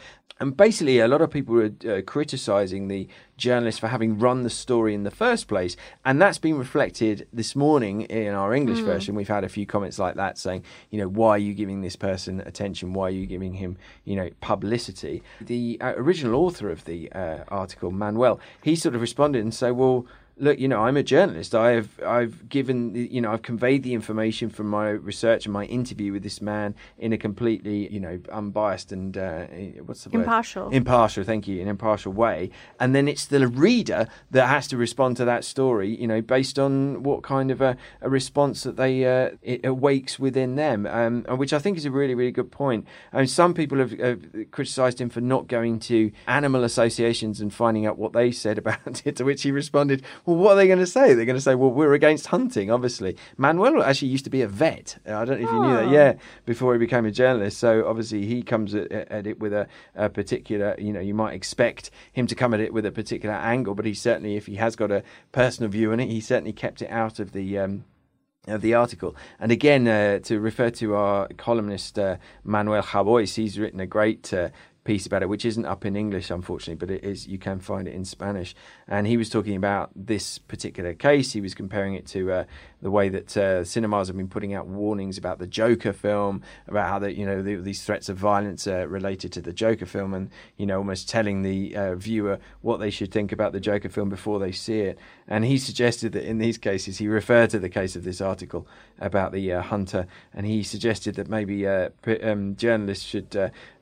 And 0.40 0.56
basically, 0.56 1.00
a 1.00 1.08
lot 1.08 1.20
of 1.20 1.30
people 1.30 1.54
were 1.54 1.72
uh, 1.88 2.02
criticizing 2.06 2.88
the 2.88 3.08
journalist 3.38 3.80
for 3.80 3.88
having 3.88 4.18
run 4.18 4.42
the 4.42 4.50
story 4.50 4.92
in 4.92 5.04
the 5.04 5.10
first 5.10 5.48
place. 5.48 5.76
And 6.04 6.20
that's 6.20 6.36
been 6.38 6.58
reflected 6.58 7.26
this 7.32 7.56
morning 7.56 8.02
in 8.02 8.34
our 8.34 8.52
English 8.52 8.80
version. 8.80 9.14
We've 9.14 9.28
had 9.28 9.44
a 9.44 9.48
few 9.48 9.64
comments 9.64 9.98
like 9.98 10.16
that 10.16 10.36
saying, 10.36 10.64
you 10.90 10.98
know, 10.98 11.08
why 11.08 11.30
are 11.30 11.38
you 11.38 11.54
giving 11.54 11.80
this 11.80 11.96
person 11.96 12.40
attention? 12.40 12.92
Why 12.92 13.04
are 13.04 13.10
you 13.10 13.24
giving 13.24 13.54
him, 13.54 13.78
you 14.04 14.16
know, 14.16 14.28
publicity? 14.42 15.22
The 15.40 15.78
uh, 15.80 15.94
original 15.96 16.34
author 16.34 16.68
of 16.70 16.84
the 16.84 17.10
uh, 17.12 17.44
article, 17.48 17.90
Manuel, 17.90 18.40
he 18.62 18.76
sort 18.76 18.94
of 18.94 19.00
responded 19.00 19.42
and 19.42 19.54
said, 19.54 19.70
well, 19.70 20.04
look, 20.38 20.58
you 20.58 20.68
know, 20.68 20.82
I'm 20.82 20.96
a 20.96 21.02
journalist. 21.02 21.54
I 21.54 21.72
have, 21.72 21.88
I've 22.04 22.48
given, 22.48 22.94
you 22.94 23.20
know, 23.20 23.32
I've 23.32 23.42
conveyed 23.42 23.82
the 23.82 23.94
information 23.94 24.50
from 24.50 24.68
my 24.68 24.90
research 24.90 25.46
and 25.46 25.52
my 25.52 25.64
interview 25.64 26.12
with 26.12 26.22
this 26.22 26.40
man 26.40 26.74
in 26.98 27.12
a 27.12 27.18
completely, 27.18 27.92
you 27.92 28.00
know, 28.00 28.20
unbiased 28.32 28.92
and 28.92 29.16
uh, 29.16 29.46
what's 29.84 30.04
the 30.04 30.10
word? 30.10 30.20
Impartial. 30.20 30.70
Impartial, 30.70 31.24
thank 31.24 31.48
you, 31.48 31.60
an 31.60 31.68
impartial 31.68 32.12
way. 32.12 32.50
And 32.80 32.94
then 32.94 33.08
it's 33.08 33.26
the 33.26 33.46
reader 33.48 34.08
that 34.30 34.46
has 34.46 34.66
to 34.68 34.76
respond 34.76 35.16
to 35.18 35.24
that 35.24 35.44
story, 35.44 35.94
you 36.00 36.06
know, 36.06 36.20
based 36.20 36.58
on 36.58 37.02
what 37.02 37.22
kind 37.22 37.50
of 37.50 37.60
a, 37.60 37.76
a 38.00 38.08
response 38.08 38.62
that 38.62 38.76
they 38.76 39.04
uh, 39.04 39.30
it 39.42 39.64
awakes 39.64 40.18
within 40.18 40.56
them, 40.56 40.86
um, 40.86 41.24
and 41.28 41.38
which 41.38 41.52
I 41.52 41.58
think 41.58 41.76
is 41.76 41.84
a 41.84 41.90
really, 41.90 42.14
really 42.14 42.30
good 42.30 42.50
point. 42.50 42.86
I 43.12 43.18
mean, 43.18 43.26
some 43.26 43.54
people 43.54 43.78
have, 43.78 43.92
have 43.98 44.50
criticised 44.50 45.00
him 45.00 45.10
for 45.10 45.20
not 45.20 45.48
going 45.48 45.80
to 45.80 46.12
animal 46.26 46.64
associations 46.64 47.40
and 47.40 47.52
finding 47.52 47.86
out 47.86 47.98
what 47.98 48.12
they 48.12 48.30
said 48.30 48.58
about 48.68 49.02
it. 49.04 49.16
To 49.16 49.24
which 49.24 49.42
he 49.42 49.50
responded, 49.50 50.02
"Well, 50.28 50.36
what 50.36 50.52
are 50.52 50.56
they 50.56 50.66
going 50.66 50.78
to 50.78 50.86
say? 50.86 51.14
They're 51.14 51.24
going 51.24 51.36
to 51.36 51.40
say, 51.40 51.54
well, 51.54 51.70
we're 51.70 51.94
against 51.94 52.26
hunting, 52.26 52.70
obviously." 52.70 53.16
Manuel 53.38 53.82
actually 53.82 54.08
used 54.08 54.24
to 54.24 54.30
be 54.30 54.42
a 54.42 54.48
vet. 54.48 54.98
I 55.06 55.24
don't 55.24 55.40
know 55.40 55.48
if 55.48 55.52
you 55.52 55.62
knew 55.62 55.74
that. 55.74 55.84
Oh. 55.86 55.90
Yeah, 55.90 56.14
before 56.44 56.74
he 56.74 56.78
became 56.78 57.06
a 57.06 57.10
journalist. 57.10 57.56
So 57.56 57.88
obviously 57.88 58.26
he 58.26 58.42
comes 58.42 58.74
at, 58.74 58.92
at 58.92 59.26
it 59.26 59.40
with 59.40 59.54
a, 59.54 59.66
a 59.94 60.10
particular, 60.10 60.74
you 60.78 60.92
know, 60.92 61.00
you 61.00 61.14
might 61.14 61.32
expect 61.32 61.90
him 62.12 62.26
to 62.26 62.34
come 62.34 62.52
at 62.52 62.60
it 62.60 62.74
with 62.74 62.84
a 62.84 62.92
particular 62.92 63.34
angle, 63.34 63.74
but 63.74 63.86
he 63.86 63.94
certainly, 63.94 64.36
if 64.36 64.46
he 64.46 64.56
has 64.56 64.76
got 64.76 64.90
a 64.92 65.02
personal 65.32 65.70
view 65.70 65.92
on 65.92 66.00
it, 66.00 66.08
he 66.08 66.20
certainly 66.20 66.52
kept 66.52 66.82
it 66.82 66.90
out 66.90 67.18
of 67.18 67.32
the. 67.32 67.58
Um, 67.58 67.84
of 68.46 68.62
the 68.62 68.72
article. 68.72 69.14
And 69.38 69.52
again, 69.52 69.86
uh, 69.86 70.20
to 70.20 70.40
refer 70.40 70.70
to 70.70 70.94
our 70.94 71.28
columnist 71.36 71.98
uh, 71.98 72.16
Manuel 72.44 72.82
Javois, 72.82 73.34
he's 73.34 73.58
written 73.58 73.78
a 73.78 73.86
great 73.86 74.32
uh, 74.32 74.48
piece 74.88 75.04
about 75.04 75.22
it, 75.22 75.28
which 75.28 75.44
isn't 75.44 75.66
up 75.66 75.84
in 75.84 75.94
English, 75.94 76.30
unfortunately, 76.30 76.74
but 76.74 76.90
it 76.90 77.04
is. 77.04 77.28
You 77.28 77.38
can 77.38 77.60
find 77.60 77.86
it 77.86 77.92
in 77.92 78.06
Spanish. 78.06 78.54
And 78.88 79.06
he 79.06 79.18
was 79.18 79.28
talking 79.28 79.54
about 79.54 79.90
this 79.94 80.38
particular 80.38 80.94
case. 80.94 81.32
He 81.32 81.42
was 81.42 81.54
comparing 81.54 81.92
it 81.92 82.06
to 82.06 82.32
uh, 82.32 82.44
the 82.80 82.90
way 82.90 83.10
that 83.10 83.36
uh, 83.36 83.64
cinemas 83.64 84.08
have 84.08 84.16
been 84.16 84.30
putting 84.30 84.54
out 84.54 84.66
warnings 84.66 85.18
about 85.18 85.40
the 85.40 85.46
Joker 85.46 85.92
film, 85.92 86.40
about 86.66 86.88
how 86.88 86.98
that 87.00 87.16
you 87.16 87.26
know 87.26 87.42
the, 87.42 87.56
these 87.56 87.84
threats 87.84 88.08
of 88.08 88.16
violence 88.16 88.66
uh, 88.66 88.88
related 88.88 89.30
to 89.32 89.42
the 89.42 89.52
Joker 89.52 89.84
film, 89.84 90.14
and 90.14 90.30
you 90.56 90.64
know 90.64 90.78
almost 90.78 91.06
telling 91.06 91.42
the 91.42 91.76
uh, 91.76 91.94
viewer 91.94 92.38
what 92.62 92.80
they 92.80 92.88
should 92.88 93.12
think 93.12 93.30
about 93.30 93.52
the 93.52 93.60
Joker 93.60 93.90
film 93.90 94.08
before 94.08 94.38
they 94.38 94.52
see 94.52 94.80
it. 94.80 94.98
And 95.26 95.44
he 95.44 95.58
suggested 95.58 96.12
that 96.12 96.24
in 96.24 96.38
these 96.38 96.56
cases, 96.56 96.96
he 96.96 97.08
referred 97.08 97.50
to 97.50 97.58
the 97.58 97.68
case 97.68 97.94
of 97.94 98.04
this 98.04 98.22
article 98.22 98.66
about 98.98 99.32
the 99.32 99.52
uh, 99.52 99.60
hunter, 99.60 100.06
and 100.32 100.46
he 100.46 100.62
suggested 100.62 101.16
that 101.16 101.28
maybe 101.28 101.66
uh, 101.66 101.90
um, 102.22 102.56
journalists 102.56 103.04
should. 103.04 103.36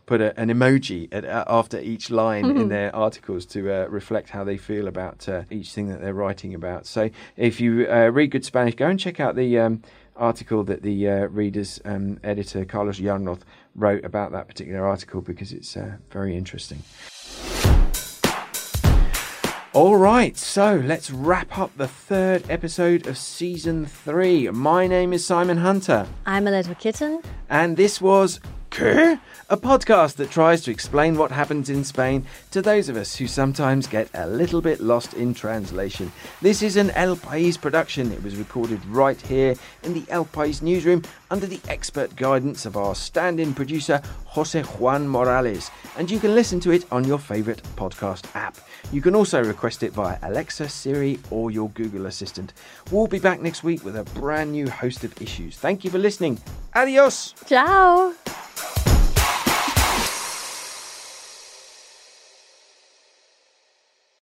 Put 0.06 0.20
a, 0.20 0.38
an 0.40 0.48
emoji 0.48 1.08
at, 1.10 1.24
uh, 1.24 1.44
after 1.48 1.80
each 1.80 2.10
line 2.10 2.44
in 2.56 2.68
their 2.68 2.94
articles 2.94 3.44
to 3.46 3.72
uh, 3.72 3.86
reflect 3.88 4.30
how 4.30 4.44
they 4.44 4.56
feel 4.56 4.86
about 4.86 5.28
uh, 5.28 5.42
each 5.50 5.72
thing 5.72 5.88
that 5.88 6.00
they're 6.00 6.14
writing 6.14 6.54
about. 6.54 6.86
So, 6.86 7.10
if 7.36 7.60
you 7.60 7.90
uh, 7.90 8.08
read 8.08 8.30
good 8.30 8.44
Spanish, 8.44 8.76
go 8.76 8.86
and 8.86 9.00
check 9.00 9.18
out 9.18 9.34
the 9.34 9.58
um, 9.58 9.82
article 10.14 10.62
that 10.64 10.82
the 10.82 11.08
uh, 11.08 11.26
reader's 11.26 11.80
um, 11.84 12.18
editor 12.22 12.64
Carlos 12.64 13.00
Yarnoz 13.00 13.40
wrote 13.74 14.04
about 14.04 14.32
that 14.32 14.46
particular 14.48 14.86
article 14.86 15.20
because 15.20 15.52
it's 15.52 15.76
uh, 15.76 15.96
very 16.10 16.36
interesting. 16.36 16.82
All 19.72 19.96
right, 19.96 20.34
so 20.38 20.82
let's 20.82 21.10
wrap 21.10 21.58
up 21.58 21.76
the 21.76 21.86
third 21.86 22.48
episode 22.48 23.06
of 23.06 23.18
season 23.18 23.84
three. 23.84 24.48
My 24.48 24.86
name 24.86 25.12
is 25.12 25.26
Simon 25.26 25.58
Hunter, 25.58 26.06
I'm 26.24 26.46
a 26.46 26.50
little 26.50 26.74
kitten. 26.76 27.20
and 27.50 27.76
this 27.76 28.00
was 28.00 28.40
A 28.78 29.56
podcast 29.56 30.16
that 30.16 30.30
tries 30.30 30.60
to 30.62 30.70
explain 30.70 31.16
what 31.16 31.30
happens 31.30 31.70
in 31.70 31.82
Spain 31.82 32.26
to 32.50 32.60
those 32.60 32.90
of 32.90 32.96
us 32.96 33.16
who 33.16 33.26
sometimes 33.26 33.86
get 33.86 34.10
a 34.12 34.26
little 34.26 34.60
bit 34.60 34.80
lost 34.80 35.14
in 35.14 35.32
translation. 35.32 36.12
This 36.42 36.60
is 36.62 36.76
an 36.76 36.90
El 36.90 37.16
País 37.16 37.58
production. 37.58 38.12
It 38.12 38.22
was 38.22 38.36
recorded 38.36 38.84
right 38.84 39.18
here 39.18 39.54
in 39.82 39.94
the 39.94 40.04
El 40.10 40.26
País 40.26 40.60
newsroom 40.60 41.02
under 41.30 41.46
the 41.46 41.60
expert 41.68 42.14
guidance 42.16 42.66
of 42.66 42.76
our 42.76 42.94
stand 42.94 43.40
in 43.40 43.54
producer, 43.54 44.02
Jose 44.26 44.60
Juan 44.62 45.08
Morales, 45.08 45.70
and 45.96 46.10
you 46.10 46.18
can 46.18 46.34
listen 46.34 46.60
to 46.60 46.72
it 46.72 46.84
on 46.92 47.04
your 47.04 47.18
favourite 47.18 47.62
podcast 47.76 48.26
app. 48.34 48.58
You 48.92 49.00
can 49.00 49.14
also 49.14 49.42
request 49.42 49.82
it 49.84 49.92
via 49.92 50.18
Alexa, 50.22 50.68
Siri, 50.68 51.18
or 51.30 51.50
your 51.50 51.70
Google 51.70 52.06
Assistant. 52.06 52.52
We'll 52.90 53.06
be 53.06 53.20
back 53.20 53.40
next 53.40 53.64
week 53.64 53.86
with 53.86 53.96
a 53.96 54.04
brand 54.18 54.52
new 54.52 54.68
host 54.68 55.02
of 55.02 55.22
issues. 55.22 55.56
Thank 55.56 55.82
you 55.82 55.90
for 55.90 55.98
listening. 55.98 56.40
Adios! 56.74 57.32
Ciao! 57.46 58.12
Yeah. 58.66 58.95